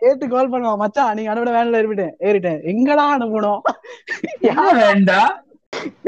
ஏத்து 0.08 0.24
கால் 0.34 0.52
பண்ணுவான். 0.52 0.80
மச்சான் 0.82 1.16
நீங்க 1.16 1.30
அனுப்பிட 1.32 1.52
வேன்ல 1.56 1.80
ஏறிட்டேன் 1.80 2.14
ஏறிட்டேன். 2.28 2.60
எங்கடா 2.72 3.06
அனுப்பணும்? 3.16 3.62
யார் 4.50 4.78
வேண்டாம் 4.86 5.32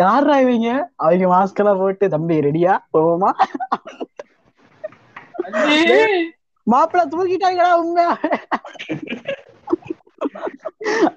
யாரா 0.03 0.35
இவங்க? 0.45 0.71
அவங்க 1.05 1.27
மாஸ்க் 1.35 1.61
எல்லாம் 1.63 1.81
போட்டு 1.83 2.09
தம்பி 2.15 2.37
ரெடியா 2.49 2.75
போவோமா. 2.95 3.31
மாப்பிள்ள 6.73 7.03
தூக்கிட்டாங்களா 7.13 7.71
உண்மையா? 7.83 8.13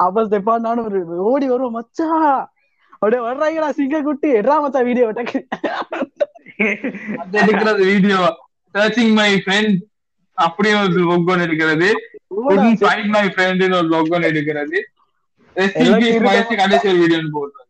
அப்ப 0.06 0.24
ஸ்டெப்பான் 0.28 0.66
நானும் 0.68 0.88
ஒரு 0.90 1.00
ஓடி 1.32 1.48
வருவோம் 1.52 1.76
மச்சான் 1.78 2.26
அப்படியே 2.94 3.22
வர்றாங்களா 3.28 3.70
சிங்க 3.80 4.02
குட்டி 4.08 4.30
எட்ரா 4.40 4.56
மச்சான் 4.64 4.88
வீடியோ 4.90 5.08
டக்கு. 5.20 5.40
எடுக்கிறது 7.42 7.82
வீடியோ 7.92 8.20
சர்ச்சிங் 8.76 9.14
மை 9.20 9.30
ஃப்ரெண்ட் 9.44 9.78
அப்படியே 10.38 10.76
ஒரு 10.82 11.00
லொகோன் 11.12 11.44
எடுக்கிறது. 11.46 11.90
ஃபைண்ட் 12.84 13.12
மை 13.16 13.26
ஃப்ரெண்ட் 13.34 13.64
ஒரு 13.80 13.90
லொகோன் 13.96 14.28
எடுக்கிறது. 14.32 14.80
கடைசி 16.62 16.88
ஒரு 16.92 17.00
வீடியோ 17.04 17.22
போடுறது 17.38 17.66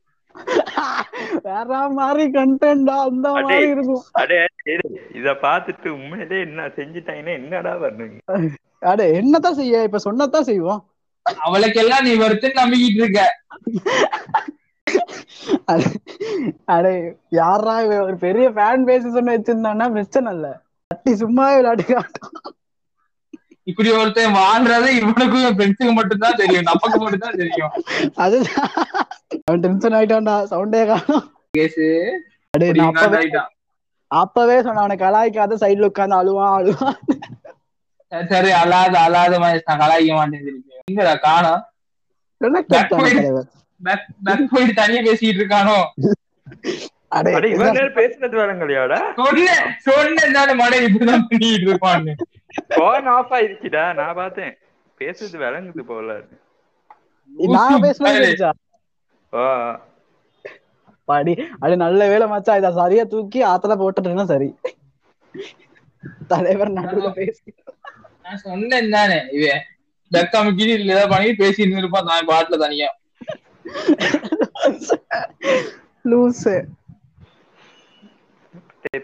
வேற 1.45 1.77
மாதிரி 1.97 2.23
கண்டென்டா 2.35 2.95
அந்த 3.07 3.27
மாதிரி 3.35 3.67
இருக்கும். 3.73 4.03
அடே 4.21 4.37
இத 5.19 5.31
பாத்துட்டு 5.45 5.87
உண்மையிலே 5.97 6.37
என்ன 6.47 6.67
செஞ்சுட்டாங்கன்னா 6.77 7.33
என்னடா 7.39 7.73
பண்ணுவீங்க? 7.83 8.19
அட 8.91 8.99
என்னதான் 9.19 9.57
செய்ய? 9.59 9.83
இப்ப 9.87 9.99
சொன்னதான் 10.07 10.47
செய்வோம். 10.49 10.81
அவளுக்கெல்லாம் 11.45 12.01
நீ 12.01 12.15
வருத்துன்னு 12.15 12.59
நம்பிக்கிட்டு 12.65 13.03
இருக்க. 13.03 13.41
அட- 16.65 17.15
யாரா 17.29 17.85
ஒரு 17.85 18.17
பெரிய 18.17 18.49
ஃபேன் 18.49 18.83
பேஸ் 18.85 19.11
சொன்ன 19.11 19.37
வச்சிருந்தான்னா 19.37 19.89
பிரச்சனை 19.89 20.33
இல்ல. 20.33 20.61
தட்டி 20.87 21.11
சும்மாவே 21.11 21.55
விளையாட்டு 21.55 21.83
காட்டும். 21.83 22.31
இப்படி 23.63 23.91
ஒருத்தன் 23.91 24.33
வாழ்றது 24.33 24.87
இவனுக்கும் 24.87 25.57
ஃப்ரெண்ட்ஸுக்கு 25.57 25.93
மட்டும் 25.93 26.17
தான் 26.17 26.35
தெரியும். 26.35 26.63
நமக்கு 26.63 26.99
மட்டும் 26.99 27.19
தான் 27.19 27.37
தெரியும். 27.37 27.71
அதுதான். 28.15 28.69
அவன் 29.45 29.59
டென்ஷன் 29.59 29.93
ஆயிட்டான்டா. 29.93 30.43
சவுண்டே 30.43 30.87
காணும். 30.87 31.33
கேசு 31.57 32.09
அடே 32.49 32.71
நான் 32.71 32.93
அப்பவே 32.93 33.31
அப்பவே 34.07 34.61
சொன்னேன் 34.61 34.97
அவனை 34.97 34.97
கலாய்க்காத 34.97 35.53
சைடுல 35.55 35.85
உட்கார்ந்து 35.85 36.15
அழுவான் 36.15 36.59
அழுவான். 36.59 38.27
சரி 38.27 38.51
அழாத 38.51 38.99
அழாத 38.99 39.39
மாதிரி 39.39 39.61
நான் 39.65 39.79
கலாய்க்க 39.79 40.13
மாட்டேன் 40.13 40.63
எங்கடா 40.89 41.13
போயிட்டு 44.51 44.73
தனியா 44.73 45.01
பேசிட்டு 45.01 45.39
இருக்கானோ? 45.39 45.77
பேசுனது 47.97 48.35
வேலைங்களையாடா 48.39 48.99
சொன்னேன் 49.19 49.67
சொன்னேன் 49.87 50.33
தானே 50.33 50.53
மடை 50.53 50.79
இப்படிதான் 50.85 51.25
பண்ணிட்டு 51.29 51.67
இருப்பான்னு. 51.67 52.13
போன் 52.75 53.07
ஆஃப் 53.07 53.33
ஆயிடுச்சுடா 53.33 53.83
நான் 53.93 54.15
பார்த்தேன். 54.15 54.53
பேசுறது 55.01 55.37
விளங்குது 55.37 55.83
போல 55.85 56.17
பாடி 61.07 61.33
அது 61.59 61.75
நல்ல 61.77 62.07
வேலை 62.07 62.25
மச்சான். 62.27 62.59
இத 62.59 62.71
சரியா 62.71 63.03
தூக்கி 63.05 63.39
ஆத்துல 63.45 63.75
போட்டுட்டுனா 63.81 64.25
சரி. 64.25 64.49
தலைவர் 66.27 66.71
நடுவுல 66.71 67.09
பேசி. 67.13 67.49
நான் 68.25 68.41
சொன்னேன் 68.43 68.89
தானே 68.89 69.19
இவன். 69.37 69.63
பெக்காம 70.11 70.53
கீழே 70.55 70.73
ஏதாவது 70.85 71.11
பண்ணி 71.11 71.29
பேசிட்டு 71.39 71.79
இருப்பான் 71.79 72.09
நான் 72.09 72.29
பாட்டுல 72.29 72.59
தனியா. 72.63 72.89
லூசு. 76.05 76.55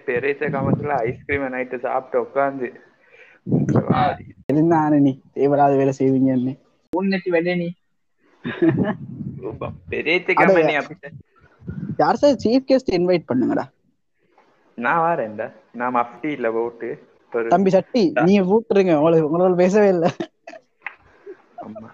பெரிய 0.08 0.34
காமத்துல 0.48 0.98
ஐஸ்கிரீம் 1.08 1.48
நைட்டு 1.56 1.78
சாப்பிட்டு 1.80 2.24
உட்காந்து 2.26 2.70
இருந்தானே 4.52 4.98
நீ 5.00 5.12
தேவையில்லாத 5.34 5.76
வேலை 5.76 5.94
செய்வீங்கன்னு 6.00 6.54
முன்னெட்டி 6.94 7.30
வெள்ளே 7.32 7.54
நீ? 7.56 7.70
பெரிய 9.90 10.16
யார் 12.02 12.20
சார் 12.22 12.42
சீஃப் 12.44 12.68
கெஸ்ட் 12.70 12.96
இன்வைட் 12.98 13.30
பண்ணுங்கடா? 13.30 13.66
நான் 14.78 15.04
வரேன்டா. 15.04 15.48
நான் 15.74 15.96
மஃப்டில 15.96 16.52
போட்டு 16.54 16.90
ஒரு 17.34 17.52
தம்பி 17.52 17.72
சட்டி 17.76 18.04
நீங்க 18.26 18.44
கூப்பிட்டுருங்க 18.50 18.96
உங்களுக்கு 18.98 19.30
உங்களால 19.30 19.56
பேசவே 19.58 19.90
இல்லை. 19.96 20.10
ஆமா. 21.66 21.90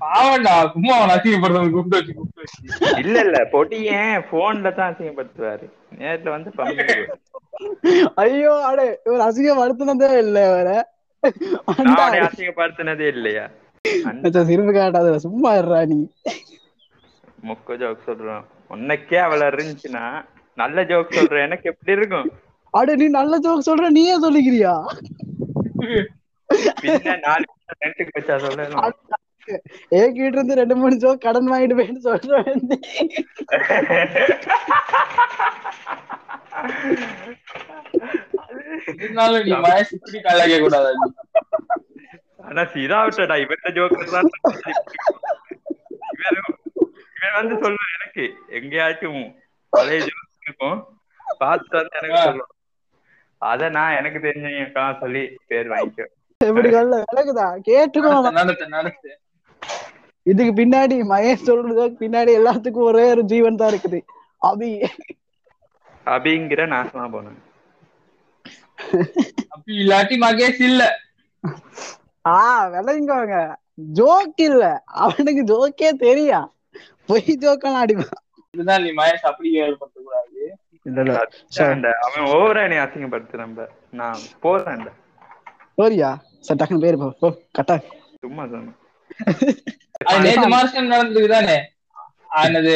பாவண்டா 0.00 0.52
சும்மா 0.72 0.94
அவன் 0.98 1.14
அசிங்கப்படுறது 1.14 1.72
கூப்பிட்டு 1.72 1.98
வச்சு 1.98 2.12
கூப்பிட்டு 2.14 2.44
வச்சு. 2.44 2.60
இல்ல 3.02 3.16
இல்ல 3.26 3.38
பொடியன் 3.52 4.24
போன்ல 4.30 4.70
தான் 4.72 4.90
அசிங்கப்படுத்துவாரு. 4.90 5.66
நேர்ல 5.98 6.28
வந்து 6.34 6.50
ஐயோ 8.22 8.52
அடே 8.68 8.86
இவர் 9.06 9.24
அசிங்கப்படுத்தினதே 9.26 10.10
இல்ல 10.24 10.38
நானே 11.88 12.18
அசிங்கப்படுத்தினதே 12.26 13.06
இல்லையா? 13.14 13.44
சிரிப்பு 14.42 14.72
காட்டாத 14.72 15.08
சும்மா 15.24 15.50
இருறா 15.58 15.80
நீ. 15.90 15.98
மொக்க 17.42 17.76
ஜோக் 17.80 18.06
சொல்றோம். 18.06 18.44
உன்னைக்கே 18.70 19.18
அவள 19.24 19.42
இருந்துச்சுன்னா 19.50 20.04
நல்ல 20.58 20.82
ஜோக் 20.90 21.16
சொல்ற 21.16 21.36
எனக்கு 21.46 21.70
எப்படி 21.72 21.96
இருக்கும்? 21.96 22.28
அட 22.74 22.94
நீ 22.96 23.06
நல்ல 23.14 23.34
ஜோக் 23.44 23.68
சொல்ற 23.68 23.86
நீயே 23.96 24.16
சொல்லிக்கிறியா? 24.24 24.74
பின்ன 26.82 27.14
நாலு 27.24 27.46
ஏகிட்ட 29.98 30.36
இருந்து 30.36 30.58
ரெண்டு 30.60 30.74
மூணு 30.80 30.94
ஜோக் 31.02 31.24
கடன் 31.26 31.50
வாங்கிட்டு 31.52 31.78
போயிட்டு 31.78 32.02
சொல்ற 32.08 32.32
வேண்டி. 32.46 32.76
இருந்தாலும் 38.98 39.44
நீ 39.46 39.52
மகேஷ் 39.64 39.94
இப்படி 39.96 40.20
கலாய்க்க 40.26 40.58
கூடாது. 40.64 40.92
ஆனா 42.48 42.62
சிரா 42.74 42.98
விட்டடா. 43.06 43.36
இவன் 43.44 43.76
ஜோக்கர் 43.78 44.14
தான் 44.16 44.30
இவன் 47.16 47.38
வந்து 47.40 47.54
சொல்லுவான் 47.64 47.96
எனக்கு 47.98 48.24
எங்கேயாச்சும் 48.58 49.20
பழைய 49.72 50.00
ஜோக் 50.08 50.46
இருக்கும். 50.46 50.78
பார்த்து 51.42 51.76
வந்து 51.80 51.98
எனக்கு 52.00 52.22
சொல்லுவான் 52.28 52.56
அத 53.50 53.68
நான் 53.76 53.98
எனக்கு 53.98 54.18
தெரிஞ்சவங்க 54.24 54.86
சொல்லி 55.02 55.22
பேர் 55.50 55.70
வாங்கிக்கோ 55.74 56.06
எப்படி 56.40 56.68
கல்ல 56.70 56.96
விளக்குதா 57.04 57.46
கேட்டுக்கோ 57.66 58.12
இதுக்கு 60.26 60.52
பின்னாடி 60.58 60.94
மகேஷ் 61.10 61.46
சொல்றது 61.48 61.84
பின்னாடி 62.00 62.30
எல்லாத்துக்கும் 62.38 62.88
ஒரே 62.88 63.04
ஒரு 63.12 63.22
ஜீவன் 63.30 63.58
தான் 63.60 63.70
இருக்குது. 63.72 63.98
அபி. 64.42 64.68
அபிங்கிற 66.06 66.62
நாசமா 66.72 67.04
போனேன் 67.12 67.38
அப்படி 69.52 69.72
இல்லாட்டி 69.82 70.16
மகேஷ் 70.22 70.60
இல்ல. 70.68 70.82
ஆ 72.24 72.36
விளங்கிக்கோங்க 72.74 73.38
ஜோக் 73.98 74.40
இல்ல. 74.48 74.64
அவனுக்கு 75.02 75.42
ஜோக்கே 75.50 75.90
தெரியா 76.04 76.40
பொய் 77.08 77.38
ஜோக்கெல்லாம் 77.44 77.84
அடிப்பான் 77.84 78.24
இதுதான் 78.54 78.82
நீ 78.84 78.90
மகேஷ் 78.98 79.28
அப்படி 79.30 79.50
ஏற்படுத்த 79.64 79.98
கூடாது 80.00 80.28
இல்ல. 80.86 81.00
இல்ல 81.02 81.16
அதான்டா, 81.54 81.92
அவன் 82.06 82.26
ஓவரா 82.34 82.62
என்னை 82.66 82.80
அசிங்கப்படுத்து 82.84 83.42
நம்ம 83.42 83.66
நான் 84.00 84.20
போறேன்டா 84.42 84.92
போறியா 85.80 86.10
சார் 86.46 86.58
டக்குனு 86.60 86.84
பேரு 86.84 86.96
போ 87.02 87.08
போ 87.22 87.28
கட்டா. 87.56 87.76
சும்மா 88.22 88.44
அது 90.08 90.20
நேத்து 90.26 90.46
மாசம் 90.54 90.90
நடந்தது 90.92 91.28
தானே? 91.32 91.56
ஆனது 92.40 92.74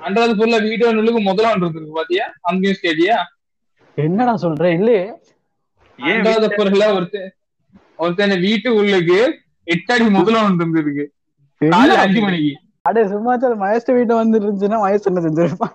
அன்றது 0.00 0.32
ஃபுல்ல 0.38 0.56
வீடியோ 0.66 0.88
நுழுக்கு 0.92 1.20
முதல்ல 1.28 1.52
இருந்திருக்கு 1.54 1.98
பாத்தியா? 1.98 2.26
அங்கேயும் 2.48 2.78
ஸ்டேடியா 2.78 3.16
என்னடா 3.98 4.34
சொல்ற? 4.42 4.64
இல்லையே. 4.78 5.04
ஏன் 5.98 6.16
அன்றாத 6.16 6.48
பொருள்ல 6.56 6.86
ஒருத்தன் 6.96 7.30
ஒருத்தன் 7.98 8.34
வீட்டு 8.44 8.68
உள்ளுக்கு 8.80 9.18
எட்டு 9.66 9.92
அடி 9.94 10.06
முதல்ல 10.16 10.42
இருந்திருக்கு 10.46 11.04
காலைல 11.60 12.00
அஞ்சு 12.04 12.20
மணிக்கு. 12.24 12.52
அடே 12.88 13.02
சும்மா 13.12 13.32
சொல்ல 13.42 13.56
மகேஷ் 13.62 13.88
வீட்டு 13.98 14.14
வந்து 14.20 14.38
இருந்துச்சுன்னா 14.40 14.78
மகேஷ் 14.82 15.08
என்ன 15.10 15.22
செஞ்சிருப்பான்? 15.26 15.74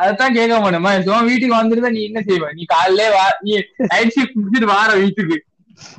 அதான் 0.00 0.34
கேட்க 0.36 0.54
மாட்டேமா 0.62 0.90
சும்மா 1.04 1.20
வீட்டுக்கு 1.28 1.58
வந்திருந்தா 1.58 1.90
நீ 1.94 2.02
என்ன 2.08 2.20
செய்வ? 2.28 2.48
நீ 2.56 2.62
காலையிலே 2.72 3.06
வா 3.14 3.26
நீ 3.44 3.52
நைட் 3.90 4.14
ஷிஃப்ட் 4.16 4.38
முடிச்சிட்டு 4.38 4.72
வார 4.74 4.90
வீட்டுக்கு. 5.02 5.38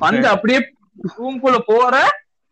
வந்து 0.04 0.26
அப்படியே 0.34 0.60
ரூம்குள்ள 1.14 1.58
போற 1.70 1.94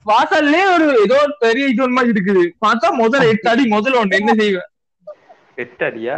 வாசல்லே 0.07 0.63
ஒரு 0.75 0.85
ஏதோ 1.05 1.17
பெரிய 1.45 1.65
இது 1.73 1.89
மாதிரி 1.97 2.13
இருக்குது. 2.15 2.43
பார்த்தா 2.65 2.89
முதல்ல 3.01 3.31
எட்டு 3.33 3.49
அடி 3.53 3.65
முதல்ல 3.75 4.01
ஒண்ணு 4.03 4.19
என்ன 4.21 4.33
செய்வ? 4.41 4.59
எட்டு 5.63 5.85
அடியா 5.89 6.17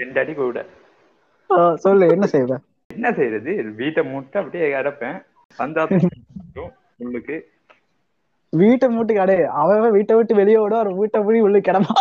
ரெண்டு 0.00 0.18
அடி 0.22 0.32
கூட. 0.42 0.58
சொல்லு 1.84 2.06
என்ன 2.14 2.26
செய்வ? 2.34 2.52
என்ன 2.90 3.08
செய்யறது 3.18 3.52
வீட்டை 3.80 4.02
மூட்டை 4.12 4.36
அப்படியே 4.42 4.66
கிடப்பேன் 4.74 5.18
வந்தா 5.58 5.82
உள்ளுக்கு. 7.04 7.36
வீட்டை 8.52 8.86
மூட்டு 8.94 9.12
கடை 9.18 9.36
அவன் 9.60 9.94
வீட்டை 9.98 10.16
விட்டு 10.18 10.34
வெளியே 10.40 10.58
விட 10.62 10.74
ஒரு 10.84 10.92
வீட்டை 11.00 11.20
போய் 11.28 11.44
உள்ள 11.46 11.58
கிடமா 11.68 11.94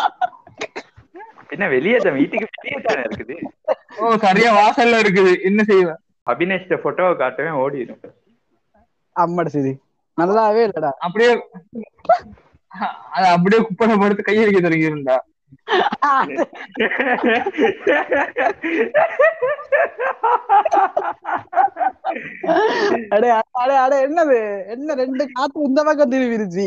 என்ன 1.53 1.65
வெளியே 1.75 1.97
தான்? 2.03 2.15
வீட்டுக்கு 2.19 2.47
வெளியே 2.57 2.77
தானே 2.85 3.01
இருக்குது? 3.07 3.35
ஓ 3.99 4.13
சரியா 4.25 4.51
வாசல்ல 4.59 5.01
இருக்குது. 5.03 5.33
என்ன 5.49 5.61
செய்வ? 5.71 5.89
அபினேஷ்ட 6.27 6.75
போட்டோவை 6.83 7.13
காட்டுவேன் 7.17 7.59
ஓடிடும் 7.61 8.03
அம்மாட 9.15 9.47
சரி 9.49 9.73
நல்லாவே 10.17 10.61
இல்லடா. 10.67 10.91
அப்படியே 10.99 11.29
அது 13.15 13.25
அப்படியே 13.33 13.59
குப்பனை 13.63 13.95
படுத்து 13.97 14.23
கையை 14.23 14.43
வைக்க 14.45 14.59
தொடங்கிருந்தா 14.61 15.17
அடே 23.13 23.29
அடே 23.55 23.75
அடே 23.77 23.97
என்னது? 24.05 24.39
என்ன 24.73 24.95
ரெண்டு 25.01 25.23
காத்து 25.31 25.65
இந்த 25.67 25.79
பக்கம் 25.83 26.13
திரும்பிருச்சு 26.13 26.65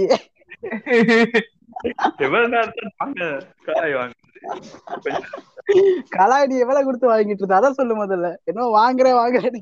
எவ்வளவு 2.20 2.52
நேரத்துல 2.52 2.90
வாங்க 2.98 4.14
நீ 5.68 5.76
எவ்வளவு 6.64 6.86
கொடுத்து 6.86 7.06
வாங்கிட்டு 7.12 7.42
இருந்த? 7.42 7.58
அதான் 7.58 7.78
சொல்லு 7.78 7.94
முதல்ல. 8.00 8.28
என்ன 8.50 8.66
வாங்குறேன் 8.78 9.18
வாங்குறேன் 9.22 9.56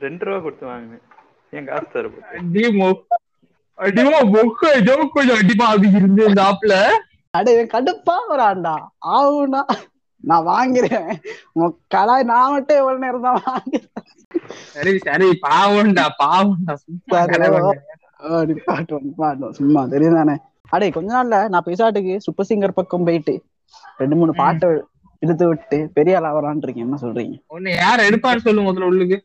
ரெண்டு 0.00 0.24
ரூபா 0.26 0.38
கொடுத்து 0.44 0.66
வாங்கினேன். 0.72 1.04
என் 1.52 1.68
காசு 1.70 1.88
தரப்போ 1.94 2.20
டீமோ 2.54 2.88
அடிமா 3.78 4.18
பொக்க 4.34 4.70
ஏதோ 4.80 4.94
கொஞ்சம் 5.14 5.38
அடிமா 5.42 5.66
அப்படி 5.72 5.90
இருந்து 6.00 6.22
இந்த 6.30 6.42
ஆப்ல 6.50 6.74
அடே 7.34 7.52
கடுப்பா 7.74 8.16
வரான்டா. 8.30 8.74
ஆகும்னா 9.14 9.62
நான் 10.24 10.46
வாங்குறேன். 10.50 11.08
கலாய் 11.94 12.24
நான் 12.30 12.52
மட்டும் 12.54 12.80
எவ்வளவு 12.80 13.02
நேரம் 13.04 13.26
தான் 13.28 13.40
வாங்குறேன் 13.46 14.06
சரி 14.74 14.92
சரி 15.06 15.28
பாவம்டா 15.46 16.04
பாவம்டா 16.22 16.74
சும்மா 16.82 17.20
சும்மா 19.58 19.82
தெரியும் 19.94 20.18
தானே 20.20 20.34
அடே 20.72 20.88
கொஞ்ச 20.96 21.08
நாள்ல 21.14 21.36
நான் 21.52 21.66
பெசாட்டுக்கு 21.68 22.14
சூப்பர் 22.26 22.48
சிங்கர் 22.50 22.78
பக்கம் 22.78 23.06
போயிட்டு 23.08 23.34
ரெண்டு 24.00 24.16
மூணு 24.20 24.32
பாட்டை 24.40 24.68
இழுத்து 25.22 25.46
விட்டு 25.48 25.78
பெரிய 25.96 26.18
ஆள் 26.18 26.28
ஆகலான் 26.28 26.62
இருக்கேன் 26.64 26.86
என்ன 26.86 26.98
சொல்றீங்க? 27.02 27.34
உன்னை 27.54 27.72
யார் 27.76 28.06
எடுப்பான்னு 28.08 28.44
சொல்லு 28.46 28.66
முதல்ல 28.66 28.90
உள்ளுக்கு. 28.90 29.18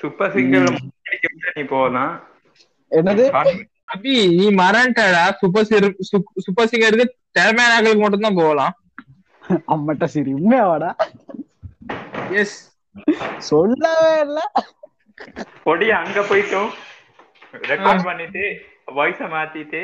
சூப்பர் 0.00 0.32
சிங்கர் 0.34 0.68
நீ 1.56 1.62
போகலாம் 1.72 2.14
என்னது? 2.92 3.24
அபி 3.94 4.14
நீ 4.38 4.46
மறந்துட்டடா. 4.62 5.24
சூப்பர் 5.40 5.66
சிங்கர் 5.68 5.88
சூப்பர் 6.44 6.70
சிங்கருக்கு 6.72 7.06
திறமையான 7.38 7.74
ஆட்களுக்கு 7.76 8.04
மட்டும் 8.04 8.26
தான் 8.26 8.40
போகலாம். 8.40 8.74
அம்மட்ட 9.74 10.04
சரி. 10.14 10.30
உண்மையாவாடா? 10.38 10.90
எஸ் 12.40 12.56
சொல்லவே 13.48 14.14
இல்ல. 14.24 14.38
பொடி 15.66 15.86
அங்க 15.98 16.20
போயிட்டோம் 16.30 16.70
ரெக்கார்ட் 17.70 18.06
பண்ணிட்டு 18.08 18.42
வாய்ஸ 18.96 19.28
மாத்திட்டு 19.34 19.80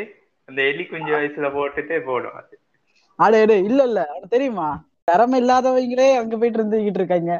அந்த 0.49 0.61
எலி 0.71 0.85
குஞ்சு 0.87 1.13
வயசுல 1.15 1.47
போட்டுட்டு 1.55 1.97
போடும் 2.09 2.37
அது 2.41 2.55
அடே 3.23 3.41
அடே 3.45 3.57
இல்ல 3.69 3.81
இல்ல. 3.89 4.01
அவனுக்கு 4.11 4.35
தெரியுமா? 4.37 4.69
திறமை 5.09 5.39
இல்லாதவங்களே 5.43 6.09
அங்க 6.21 6.35
போயிட்டு 6.37 6.59
இருந்துகிட்டு 6.61 7.01
இருக்காங்க. 7.01 7.33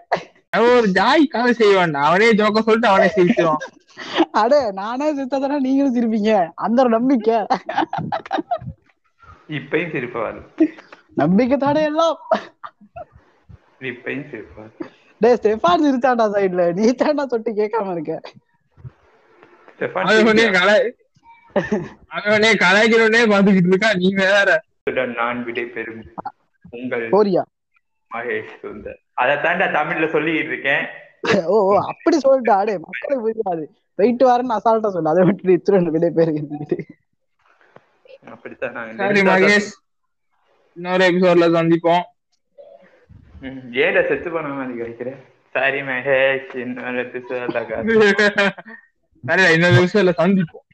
ஒரு 0.73 0.89
ஜாய்க்காக 0.99 1.51
செய்வான்டா. 1.61 2.01
அவனே 2.09 2.29
ஜோக்க 2.41 2.63
சொல்லிட்டு 2.67 2.91
அவனே 2.93 3.09
சிரிச்சிருவான். 3.17 3.63
அடே 4.41 4.59
நானே 4.81 5.07
சித்ததானே 5.19 5.57
நீங்களும் 5.67 5.95
சிரிப்பீங்க? 5.97 6.33
அந்த 6.65 6.79
ஒரு 6.85 6.91
நம்பிக்கை. 6.97 7.39
இப்பயும் 9.59 9.93
சிரிப்பு 9.95 10.19
வரும் 10.25 10.49
நம்பிக்கை 11.21 11.57
தானே 11.65 11.83
எல்லாம். 11.91 12.19
இப்பயும் 13.91 14.27
சிரிப்பு 14.31 14.57
வரும் 14.61 14.91
டேய் 15.21 15.37
ஸ்டெஃபான் 15.39 15.85
சிரிச்சாண்டா 15.87 16.27
சைடுல 16.35 16.63
நீ 16.79 16.87
தாண்டா 17.03 17.25
தொட்டு 17.33 17.51
கேட்காம 17.61 17.93
இருக்க. 17.97 18.13
ஸ்டெஃபான் 19.75 20.11
அவனே 20.23 20.47
கலை 20.59 20.77
அவனே 22.19 22.51
கலாய்க்கிறவனே 22.65 23.23
பாத்துக்கிட்டு 23.33 23.73
இருக்கா? 23.73 23.91
நீ 24.03 24.09
வேற. 24.25 24.51
நான் 24.87 25.41
விடை 25.45 25.65
பெறும் 25.75 26.01
உங்கள் 26.73 27.05
மகேஷ் 28.11 28.55
சுந்தர் 28.63 28.99
அதை 29.23 29.35
தாண்டா 29.45 29.67
தமிழ்ல 29.77 30.07
சொல்லிக்கிட்டு 30.15 30.53
இருக்கேன். 30.53 30.85
ஓ 31.53 31.57
அப்படி 31.91 32.17
சொல்லிட்டா. 32.25 32.55
அடே 32.63 32.75
மக்களுக்கு 32.85 33.25
புரியாது. 33.27 33.65
போயிட்டு 33.99 34.25
வரேன்னு 34.31 34.57
அசால்ட்டா 34.57 34.91
சொல்லு. 34.95 35.13
அதை 35.13 35.23
விட்டு 35.29 35.53
இத்துடன் 35.57 35.93
விடை 35.97 36.11
பேருக்கு 36.17 36.79
அப்படித்தான் 38.33 38.75
நான் 38.79 38.99
சரி 39.03 39.23
மகேஷ் 39.31 39.71
இன்னொரு 40.77 41.05
எபிசோட்ல 41.11 41.49
சந்திப்போம். 41.59 42.05
ம், 43.47 43.63
ஏன்டா 43.85 44.03
செத்து 44.09 44.29
போன 44.35 44.53
மாதிரி 44.59 44.75
கிடைக்கிறேன் 44.81 45.21
சாரி 45.55 45.81
மகேஷ் 45.91 46.53
இன்னொரு 46.65 47.01
episode 47.07 47.49
ல 47.57 47.63
காட்டு. 47.71 47.97
சரி 49.25 49.47
இன்னொரு 49.55 49.79
எபிசோட்ல 49.81 50.15
சந்திப்போம். 50.23 50.67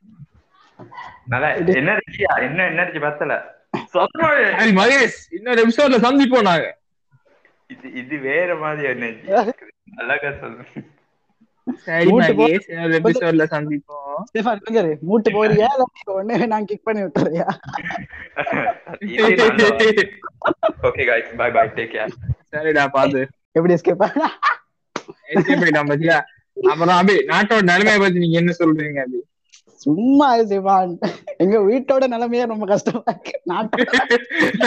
நல்லா 1.34 1.48
எனர்ஜியா 1.80 2.34
என்ன 2.48 2.66
எனர்ஜி 2.72 3.00
பத்தல. 3.06 3.32
மகேஷ் 3.76 5.16
இன்னொரு 5.30 5.68
எபிசோட்ல 5.68 5.98
சந்திப்போம் 6.04 6.42
நாங்க. 6.42 6.78
இது 7.66 7.92
இது 7.92 8.18
வேற 8.18 8.56
மாதிரி 8.56 8.86
அழகா 9.96 10.30
சரி 11.76 12.04
மூட்டு 12.06 12.32
போ- 12.32 12.36
மகேஷ் 12.36 12.70
இன்னொரு 12.70 12.98
எபிசோட்ல 12.98 13.46
சந்திப்போம். 13.50 14.16
ஸ்டெஃபான் 14.32 14.60
கொஞ்சம் 14.60 14.84
இரு. 14.84 14.98
மூட்டு 15.00 15.30
போறியா? 15.30 15.50
இல்ல 15.50 15.84
உடனே 16.04 16.46
நான் 16.46 16.64
கிக் 16.64 16.84
பண்ணி 16.84 17.02
விட்டுறியா? 17.02 17.48
Okay 20.82 21.04
guys 21.04 21.36
bye 21.36 21.50
bye 21.50 21.68
take 21.68 21.90
care 21.90 22.08
சரிடா 22.52 22.86
பாத்து. 22.86 23.28
எப்படி 23.52 23.74
எஸ்கேப் 23.74 24.18
எஸ்கேப் 25.34 25.64
ஆயிட்டான் 25.64 25.86
பாத்தியா? 25.86 26.24
அப்புறம் 26.62 27.00
அபி 27.00 27.10
நாட்டோட 27.10 27.62
நிலைமையை 27.62 27.98
பத்தி 27.98 28.18
நீங்க 28.18 28.38
என்ன 28.38 28.54
சொல்றீங்க 28.58 29.04
அபி? 29.04 29.37
சும்மா 29.78 30.28
சிவான் 30.44 30.92
எங்க 31.36 31.56
வீட்டோட 31.60 32.06
நிலைமையே 32.08 32.44
ரொம்ப 32.44 32.66
கஷ்டமா 32.66 33.02
இருக்கு. 33.06 33.32
நாட்டு 33.44 33.84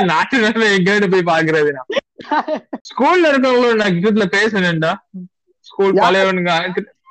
நாட்டு 0.05 0.35
நிலைமை 0.37 0.67
எங்கேன்னு 0.75 1.11
போய் 1.11 1.29
பாக்குறது 1.31 1.71
ஸ்கூல்ல 2.89 3.31
இருக்கவங்களோட 3.31 3.75
நான் 3.75 3.95
கிட்டத்துல 3.95 4.27
பேசணும்டா 4.31 4.91
ஸ்கூல்? 5.61 5.93
பழையவனுங்க 5.95 6.51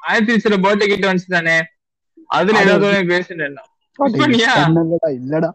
ஆயிரத்தி 0.03 0.39
சில 0.39 0.57
பர்த்டே 0.57 0.87
கிட்ட 0.87 1.13
வந்துச்சு 1.13 1.31
தானே 1.31 1.57
அதுல 2.31 2.59
அது- 2.59 2.65
ஏதாவது 2.67 3.03
பேசணும்டா? 3.09 3.65
இல்லடா. 5.17 5.51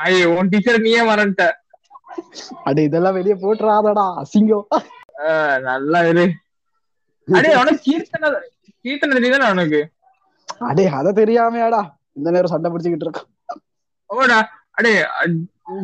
ஐயோ 0.00 0.26
உன் 0.30 0.48
டீச்சர் 0.48 0.80
நீயே 0.80 1.02
மறந்துட்ட 1.02 1.44
அட 2.64 2.80
இதெல்லாம் 2.80 3.14
வெளிய 3.14 3.34
போட்டுறாதடா 3.36 4.04
அசிங்கம். 4.18 4.66
நல்லா 5.62 6.00
இரு. 6.04 6.24
அடே 7.28 7.50
உனக்கு 7.56 7.80
கீர்த்தனை 7.86 8.28
கீர்த்தனை 8.84 9.14
தெரியுதானே 9.16 9.50
உனக்கு? 9.50 9.80
அடே 10.60 10.84
அத 10.98 11.12
தெரியாமையாடா. 11.12 11.80
இந்த 12.18 12.28
நேரம் 12.30 12.52
சண்டை 12.52 12.68
பிடிச்சுக்கிட்டு 12.70 13.06
இருக்கோம். 13.06 13.28
ஓடா 14.10 14.38
அடே 14.78 14.92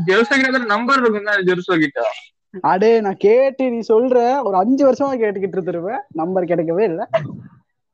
ஜெருசா 0.09 0.35
கிட்ட 0.37 0.59
நம்பர் 0.75 1.01
இருக்கும் 1.01 1.29
தான் 1.29 1.47
ஜெருசா 1.49 1.77
கிட்ட 1.79 2.01
அடே 2.71 2.91
நான் 3.05 3.21
கேட்டு 3.21 3.65
நீ 3.75 3.79
சொல்ற 3.91 4.17
ஒரு 4.47 4.57
அஞ்சு 4.57 4.83
வருஷமா 4.87 5.13
கேட்டுக்கிட்டு 5.21 5.57
இருந்திருப்பேன். 5.57 6.03
நம்பர் 6.21 6.51
கிடைக்கவே 6.51 6.85
இல்ல. 6.91 7.03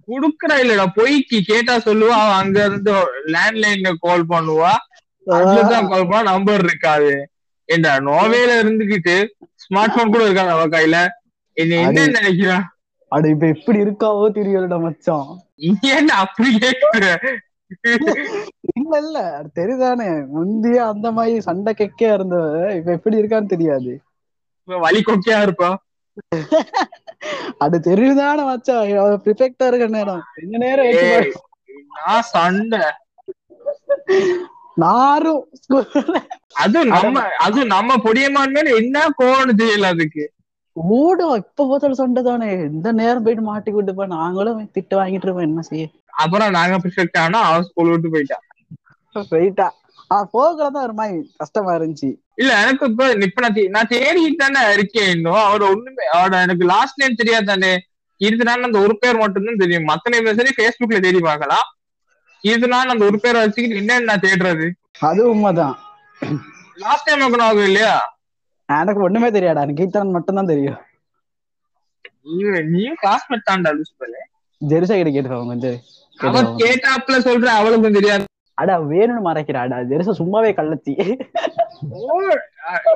குடுக்கறா 0.09 0.55
இல்லடா 0.63 0.87
பொய்க்கு 0.97 1.39
கேட்டா 1.49 1.75
சொல்லுவா 1.87 2.15
அவன் 2.23 2.39
அங்க 2.43 2.59
இருந்து 2.69 2.93
லேண்ட்லைன்ல 3.35 3.91
கால் 4.05 4.25
பண்ணுவா. 4.33 4.73
அதுலதான் 5.27 5.91
கால் 5.91 6.09
பண்ணா 6.09 6.31
நம்பர் 6.31 6.65
இருக்காது. 6.67 7.13
ஏண்டா 7.69 7.93
நோவேல 8.07 8.51
இருந்துகிட்டு 8.63 9.17
ஸ்மார்ட் 9.65 9.97
போன் 9.97 10.13
கூட 10.13 10.23
இருக்காது 10.27 10.53
அவ 10.57 10.67
கையில. 10.75 10.97
என்ன 11.57 11.79
என்ன 11.85 12.07
நினைக்கிறான் 12.17 12.67
அட 13.13 13.25
இப்ப 13.29 13.47
எப்படி 13.55 13.79
இருக்காவோ 13.81 14.25
தெரியலடா 14.35 14.79
மச்சான். 14.81 15.31
என்ன 15.93 16.11
அப்படி 16.23 16.51
இல்ல 18.73 18.93
இல்ல 18.99 19.19
அது 19.39 19.49
தெரியுதானே 19.59 20.07
முந்தைய 20.35 20.79
அந்த 20.93 21.09
மாதிரி 21.13 21.39
சண்டை 21.47 21.73
கெக்கே 21.75 22.11
இருந்தவ 22.15 22.47
இப்ப 22.79 22.93
எப்படி 22.93 23.21
இருக்கான்னு 23.21 23.55
தெரியாது. 23.55 23.93
வலி 24.69 25.01
கொக்கையா 25.03 25.39
இருப்பா? 25.41 25.71
அது 27.65 27.77
தெரியுதானே 27.87 28.43
மச்சான்? 28.45 28.93
ப்ரிஃபெக்டா 29.25 29.69
இருக்க 29.71 29.89
நேரம். 29.91 30.25
என்ன 30.43 30.59
நேரம் 30.65 31.37
நான் 31.97 32.29
சண்டை? 32.31 32.83
நாரும் 34.77 35.43
அதுவும் 36.63 36.91
நம்ம 36.95 37.17
அதுவும் 37.39 37.73
நம்ம 37.75 37.97
பொடியமான் 38.05 38.53
மேல 38.53 38.75
என்ன 38.77 39.07
கோவம் 39.19 39.59
தெரியல 39.61 39.93
அதுக்கு. 39.95 40.25
ஓடும் 40.79 41.35
இப்ப 41.35 41.67
பார்த்தாலும் 41.67 41.97
சண்டை 41.97 42.23
தானே. 42.23 42.53
இந்த 42.53 42.93
நேரம் 42.93 43.23
போயிட்டு 43.23 43.45
மாட்டி 43.45 43.71
விட்டு 43.71 43.95
போய் 43.95 44.07
நாங்களும் 44.07 44.71
திட்டு 44.75 44.95
வாங்கிட்டு 44.95 45.27
இருப்போம் 45.27 45.49
என்ன 45.49 45.63
செய்ய? 45.63 45.87
அப்புறம் 46.07 46.51
நாங்க 46.51 46.77
ப்ரிஃபெக்ட் 46.77 47.19
ஆனா 47.19 47.41
அவன் 47.41 47.63
ஸ்கூல் 47.63 47.91
விட்டு 47.91 48.09
போயிட்டான். 48.09 48.45
போயிட்டா. 49.29 49.75
ஆ 50.13 50.29
போகலதான் 50.33 50.83
ஒரு 50.83 50.93
மாதிரி 50.93 51.31
கஷ்டமா 51.37 51.73
இருந்துச்சு. 51.73 52.17
இல்ல 52.35 52.63
எனக்கு 52.63 52.87
இப்ப 52.87 53.11
இப்ப 53.11 53.49
நான் 53.49 53.71
நான் 53.71 53.87
தேடிட்டு 53.87 54.35
தானே 54.35 54.73
இருக்கேன் 54.73 55.11
இன்னும். 55.11 55.33
அவரோட 55.33 55.63
ஒண்ணுமே 55.63 56.05
அவரோட 56.13 56.43
எனக்கு 56.43 56.65
லாஸ்ட் 56.65 57.01
நேம் 57.03 57.15
தெரியாது 57.15 57.45
தானே. 57.45 57.79
கீர்த்தனான்னு 58.21 58.69
அந்த 58.69 58.79
ஒரு 58.79 58.99
பேர் 58.99 59.17
மட்டும்தான் 59.17 59.57
தெரியும். 59.57 59.89
மத்த 59.89 60.11
நேம் 60.11 60.37
சரி 60.37 60.53
Facebookல 60.59 61.01
தேடி 61.01 61.21
பார்க்கலாம். 61.21 61.67
கீர்த்தனான்னு 62.45 62.95
அந்த 62.95 63.05
ஒரு 63.05 63.21
பேரை 63.21 63.41
வச்சுக்கிட்டு 63.41 63.81
என்னன்னு 63.83 64.01
நான் 64.01 64.21
தேடுறது? 64.21 64.71
அது 65.01 65.31
உண்மைதான். 65.31 65.79
லாஸ்ட் 66.75 67.05
டைம் 67.05 67.21
எனக்கு 67.21 67.43
ஆகும் 67.43 67.65
இல்லையா? 67.65 68.18
எனக்கு 68.69 69.01
ஒண்ணுமே 69.03 69.29
தெரியாடா. 69.31 69.63
கீர்த்தனன் 69.79 70.17
மட்டும் 70.17 70.39
தான் 70.39 70.51
தெரியும். 70.51 70.79
நீயும் 72.69 72.99
கிளாஸ்மேட் 73.03 73.49
தான்டா 73.49 73.71
லூஸ் 73.77 73.99
பண்ணு 74.01 74.21
ஜெருசா 74.61 74.95
கிட்ட 74.95 75.11
கேட்டுருவாங்க 75.11 75.53
கொஞ்சம் 75.53 75.77
அவ 76.19 76.33
கேட்டுருவாங்க. 76.33 76.59
கேட்டாப்ல 76.63 77.17
சொல்ற 77.27 77.49
அவளுக்கும் 77.59 77.99
தெரியாது. 77.99 78.25
அடா 78.59 78.75
வேணும்னு 78.91 79.23
மறைக்கிறாடா. 79.27 79.77
ஜெருசா 79.91 80.13
சும்மாவே 80.21 80.51
அஹ், 82.69 82.87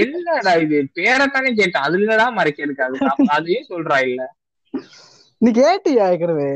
என்னடா 0.00 0.52
இது? 0.62 0.78
பேரைத்தானே 0.96 1.50
கேட்டேன். 1.52 1.84
அதுல 1.84 2.04
என்னடா 2.06 2.26
மறைக்க 2.38 2.60
இருக்காது 2.62 2.96
அதையும் 3.36 3.68
சொல்றா 3.70 3.98
இல்ல. 4.06 4.20
நீ 5.42 5.50
கேட்டியா 5.54 6.04
ஏற்கனவே? 6.12 6.50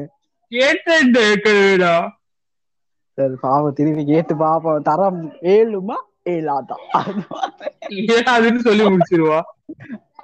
கேட்டா 0.52 1.92
சரி 3.18 3.36
பாவம் 3.40 3.74
திருப்பி 3.74 4.02
கேட்டு 4.04 4.34
பாப்போம். 4.36 4.82
தரம் 4.82 5.20
ஏழுமா? 5.52 5.96
ஏழாதான் 6.26 6.82
ஏதாதுன்னு 8.14 8.62
சொல்லி 8.66 8.84
முடிச்சிருவா? 8.86 9.40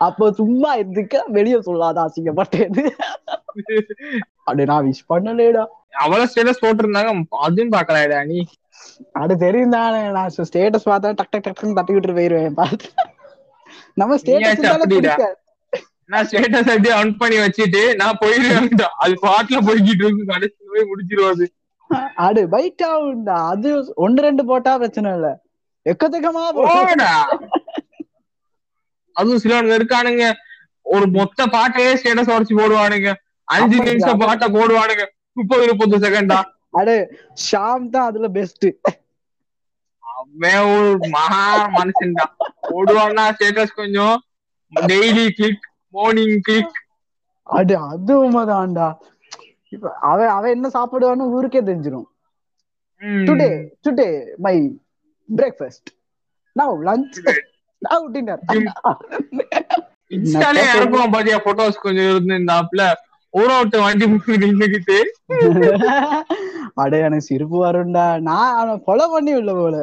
அப்போ 0.07 0.27
சும்மா 0.39 0.71
இருந்துக்க 0.77 1.17
வெளிய 1.29 1.57
சொல்லாத 1.61 2.01
அசிங்கப்பட்டேன்னு. 2.05 2.85
அப்படி 4.45 4.65
நான் 4.71 4.87
விஷ் 4.87 5.09
பண்ணலேடா 5.09 5.65
அவள 6.03 6.21
ஸ்டேட்டஸ் 6.31 6.63
போட்டிருந்தாங்க 6.63 7.11
அதையும் 7.41 7.75
பாக்கலாடா 7.75 8.21
நீ. 8.25 8.41
அது 9.21 9.35
தெரியும் 9.39 9.77
தானே 9.77 10.01
நான் 10.17 10.35
ஸ்டேட்டஸ் 10.49 10.89
பார்த்தா 10.91 11.13
டக் 11.13 11.33
டக் 11.33 11.47
டக்குன்னு 11.47 11.79
தட்டி 11.79 11.95
விட்டு 11.95 12.19
போயிருவேன் 12.19 12.59
பார்த்து. 12.61 12.89
நம்ம. 13.97 14.17
ஸ்டேட்டஸ் 14.17 14.63
நான் 16.13 16.27
ஸ்டேட்டஸ் 16.27 16.71
அப்படியே 16.73 16.95
ஆன் 16.97 17.19
பண்ணி 17.21 17.37
வச்சுட்டு 17.43 17.83
நான் 18.01 18.21
போயிருவேன் 18.23 18.71
அது 19.05 19.15
பாட்டுல 19.27 19.59
போய்கிட்டு 19.69 20.05
இருக்கு 20.05 20.33
கடைசி 20.33 20.73
போய் 20.73 20.89
முடிச்சிருவாது 20.91 21.45
அடு 22.25 22.43
பைட் 22.53 22.83
ஆகும்டா 22.91 23.39
அது 23.53 23.71
ஒன்னு 23.97 24.21
ரெண்டு 24.23 24.43
போட்டா 24.51 24.73
பிரச்சனை 24.79 25.09
இல்ல. 25.17 25.29
எக்கச்சக்கமா 25.87 26.43
போட்டு- 26.51 26.75
போடா. 26.89 27.13
அதுவும் 29.17 29.41
சிலவங்க 29.43 29.75
இருக்கானுங்க 29.77 30.25
ஒரு 30.87 31.07
மொத்த 31.13 31.47
பாட்டையே 31.53 31.91
ஸ்டேட்டஸ் 31.97 32.33
உடச்சு 32.33 32.55
போடுவானுங்க. 32.59 33.11
அஞ்சு. 33.49 33.79
நிமிஷம் 33.87 34.21
பாட்டை 34.23 34.47
போடுவானுங்க. 34.55 35.05
முப்பது 35.37 35.67
முப்பது 35.71 35.99
செகண்டா 36.05 36.39
அடு 36.75 36.95
ஷாம் 37.43 37.91
தான் 37.91 38.07
அதுல 38.07 38.29
பெஸ்ட் 38.31 38.67
அவன் 40.05 40.67
ஒரு 40.69 40.85
மகா 41.15 41.43
மனுஷன்டா 41.75 42.25
போடுவான்னா 42.67 43.25
ஸ்டேட்டஸ் 43.33 43.75
கொஞ்சம் 43.75 44.17
டெய்லி 44.73 45.27
கிளிக் 45.33 45.65
மார்னிங் 45.95 46.39
கிளிக் 46.41 46.77
அடு 47.47 47.75
அது 47.87 48.13
உண்மைதான்டா. 48.21 48.89
இப்ப 49.73 49.93
அவன் 50.05 50.31
அவன் 50.31 50.55
என்ன 50.57 50.69
சாப்பிடுவான்னு 50.75 51.33
ஊருக்கே 51.33 51.63
தெரிஞ்சிடும் 51.63 52.09
today 53.27 53.51
today 53.85 54.09
my 54.39 54.57
breakfast 55.33 55.91
now 56.57 56.83
lunch 56.89 57.19
now 57.83 58.07
dinner 58.13 58.43
இன்ஸ்டாலே 60.11 60.65
இறக்குவான் 60.73 61.15
பாத்தியா 61.15 61.39
போட்டோஸ் 61.47 61.85
கொஞ்சம் 61.85 62.11
ஒரு 63.35 63.53
ஒருத்தன் 63.55 63.85
வண்டி 63.85 64.07
முன்னாடி 64.09 64.39
நின்னுகிட்டு 64.45 64.97
அடே 66.83 66.99
எனக்கு 67.07 67.29
சிரிப்பு 67.29 67.57
வரும்டா. 67.63 68.05
நான் 68.23 68.57
அவனை 68.57 68.75
கொலை 68.87 69.07
பண்ணி 69.13 69.33
உள்ள 69.39 69.53
போல. 69.53 69.77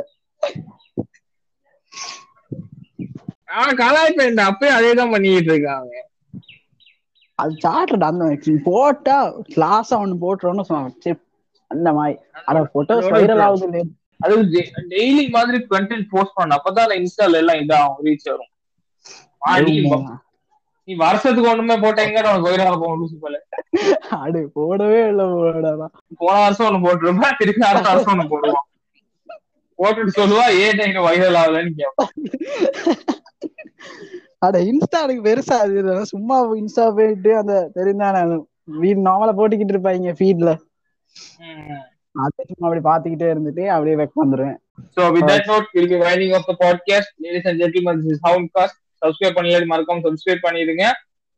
அவன் 3.54 3.80
கலாய்ப்பேன்டா 3.82 4.44
அப்பயும் 4.50 4.78
அதே 4.78 4.92
தான் 5.00 5.14
பண்ணிட்டு 5.14 5.52
இருக்கான் 5.52 5.80
அவன் 5.82 6.06
அது 7.40 7.54
சாட்டுடா 7.64 8.10
அந்த 8.12 8.26
போட்டா 8.68 9.18
கிளாஸ் 9.54 9.92
அவனு 9.98 10.18
போட்டுறோன்னு 10.24 10.68
சொன்னான் 10.70 11.20
அந்த 11.72 11.90
மாதிரி. 11.98 12.16
அட 12.50 12.60
போட்டோஸ் 12.74 13.10
வைரல் 13.16 13.44
ஆகுது 13.48 13.82
அது 14.20 14.36
டெய்லி 14.92 15.26
மாதிரி 15.30 15.58
கண்டென்ட் 15.72 16.10
போஸ்ட் 16.10 16.38
பண்ண 16.38 16.58
அப்பதான் 16.58 16.96
இன்ஸ்டால 17.00 17.42
எல்லாம் 17.42 17.62
இதாகும் 17.62 18.02
ரீச் 18.06 18.30
வரும். 18.30 18.52
நீ 20.88 20.96
வருஷத்துக்கு 20.98 21.52
ஒண்ணுமே 21.52 21.76
போட்டீங்க 21.82 22.20
வைரலா 22.46 22.72
போகும் 22.76 23.00
லூசு 23.00 23.16
போல 23.20 23.36
அடு 24.20 24.40
போடவே 24.56 25.02
இல்லை 25.10 25.26
போடா 25.34 25.72
போன 26.22 26.36
வருஷம் 26.40 26.68
ஒண்ணு 26.70 26.86
போட்டிருப்பா 26.86 27.30
திருப்பி 27.40 27.64
அடுத்த 27.68 27.88
வருஷம் 27.92 28.14
ஒண்ணு 28.14 28.32
போடுவான். 28.32 28.66
போட்டுட்டு 29.80 30.14
சொல்லுவா 30.18 30.46
ஏன் 30.64 30.86
இங்க 30.88 31.02
வைரல் 31.06 31.40
ஆகலன்னு 31.42 31.78
கேட்பான் 31.78 32.12
அட 34.46 34.58
இன்ஸ்டா 34.70 35.00
எனக்கு 35.06 35.24
பெருசா 35.26 35.56
அது. 35.64 35.80
சும்மா 36.12 36.36
இன்ஸ்டா 36.60 36.86
போயிட்டு 36.98 37.32
அந்த 37.38 37.56
தெரிந்தானே 37.78 38.22
வீடு 38.80 39.00
நார்மலா 39.08 39.34
போட்டுக்கிட்டு 39.38 39.76
இருப்பாங்க 39.76 40.14
ஃபீட்ல 40.20 40.52
அது 42.22 42.46
சும்மா 42.54 42.76
அப்படி 42.76 42.86
பாத்துக்கிட்டே 42.90 43.28
இருந்துட்டு 43.28 43.66
அப்படியே 43.66 43.96
வெக் 43.96 44.24
வந்துருவேன். 44.24 44.58
So 44.90 45.16
with 45.16 45.22
that 45.22 45.44
note, 45.46 45.66
we'll 45.74 45.92
be 45.92 46.00
winding 46.00 46.32
up 46.32 46.42
the 46.48 46.56
podcast. 46.60 47.06
Ladies 47.24 47.48
and 47.48 47.62
gentlemen, 47.62 47.96
this 47.96 48.20
is 48.20 48.30
Soundcast. 48.30 48.74
Subscribe 49.06 49.38
பண்ணல 49.38 49.66
மறக்காம 49.66 50.02
subscribe 50.04 50.38
பண்ணிடுங்க. 50.44 50.92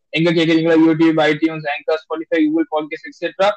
எங்க 0.09 0.31
கேக்குறீங்களா 0.31 0.77
YouTube 0.87 1.29
iTunes 1.29 1.63
anchor 1.63 1.95
Spotify 1.95 2.45
Google 2.45 2.67
podcast 2.71 3.23
etcetera 3.23 3.47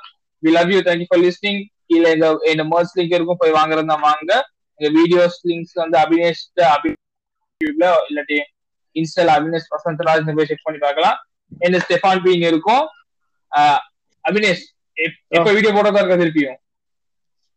we 0.43 0.51
love 0.51 0.71
you 0.71 0.79
thank you 0.79 1.05
for 1.09 1.21
listening 1.21 1.65
கீழே 1.87 2.11
எங்க 2.11 2.39
இந்த 2.43 2.65
Merz 2.65 2.99
link 2.99 3.15
இருக்கும். 3.15 3.37
போய் 3.39 3.53
வாங்குறதா 3.53 4.01
வாங்க. 4.01 4.51
எங்க 4.75 5.03
வீடியோஸ் 5.03 5.47
லிங்க்ஸ் 5.49 5.75
வந்து 5.75 5.99
அபினேஷ் 5.99 6.61
யூடியூப்ல 6.61 7.93
இல்லாட்டி 8.09 8.41
இன்ஸ்டால 8.95 9.31
அபினேஷ் 9.37 9.71
வசந்தராஜ் 9.71 10.37
போய் 10.37 10.47
செக் 10.47 10.61
பண்ணி 10.63 10.81
பார்க்கலாம். 10.81 11.17
என்ன 11.59 11.77
ஸ்டெஃபான் 11.77 12.23
பீன் 12.25 12.47
இருக்கும். 12.47 12.89
அபினேஷ் 14.31 14.63
எப்- 14.95 15.27
எப்ப 15.29 15.53
வீடியோ 15.53 15.73
போடுறதா 15.75 16.09
இருக்கா 16.09 16.15
திருப்பியும்? 16.15 16.63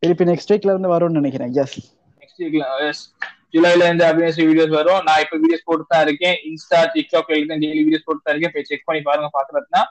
திருப்பி 0.04 0.26
நெக்ஸ்ட் 0.32 0.52
வீக்ல 0.54 0.74
இருந்து 0.74 0.94
வரும்னு 0.94 1.20
நினைக்கிறேன். 1.20 1.52
எஸ் 1.64 1.78
நெக்ஸ்ட் 2.22 2.42
வீக்ல 2.44 2.66
எஸ் 2.88 3.04
ஜூலைல 3.54 3.86
இருந்து 3.88 4.06
அபினேஷ் 4.08 4.40
வீடியோஸ் 4.50 4.74
வரும். 4.80 5.02
நான் 5.08 5.22
இப்ப 5.24 5.38
வீடியோஸ் 5.44 5.68
போட்டு 5.70 5.86
தான் 5.94 6.04
இருக்கேன் 6.08 6.36
இன்ஸ்டா 6.50 6.80
டிக்டாக்ல 6.96 7.38
இருந்து 7.38 7.58
டெய்லி 7.64 7.82
வீடியோஸ் 7.86 8.06
போட்டு 8.08 8.24
தான் 8.26 8.34
இருக்கேன். 8.36 8.54
போய் 8.56 8.68
செக் 8.70 8.88
பண்ணி 8.90 9.02
பாருங்க 9.10 9.30
பாக்குறதுனா 9.38 9.84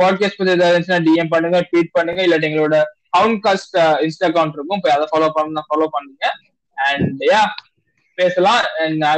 பாட்காஸ்ட் 0.00 0.38
பத்தி 0.38 0.52
ஏதாவது 0.54 0.72
இருந்துச்சுன்னா 0.72 1.02
டிஎம் 1.08 1.30
பண்ணுங்க 1.34 1.58
ட்வீட் 1.68 1.94
பண்ணுங்க 1.98 2.20
இல்லாட்டி 2.26 2.48
எங்களோட 2.50 2.78
ஹவுன் 3.16 3.36
காஸ்ட் 3.44 3.76
இன்ஸ்டா 4.06 4.26
அக்கௌண்ட் 4.28 4.56
இருக்கும். 4.58 4.82
போய் 4.84 4.94
அதை 4.96 5.06
ஃபாலோ 5.12 5.28
பண்ணா 5.36 5.62
ஃபாலோ 5.68 5.86
பண்ணுங்க. 5.94 6.24
அண்ட் 6.88 7.22
யா 7.32 7.42
பேசலாம். 8.18 8.62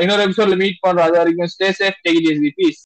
இன்னொரு 0.03 0.25
எபிசோட்ல 0.27 0.57
மீட் 0.63 0.83
பண்றோம். 0.85 1.07
அது 1.09 1.17
வரைக்கும் 1.21 1.51
stay 1.55 1.69
safe 1.81 1.99
take 2.07 2.19
it 2.21 2.29
easy 2.35 2.51
peace 2.61 2.83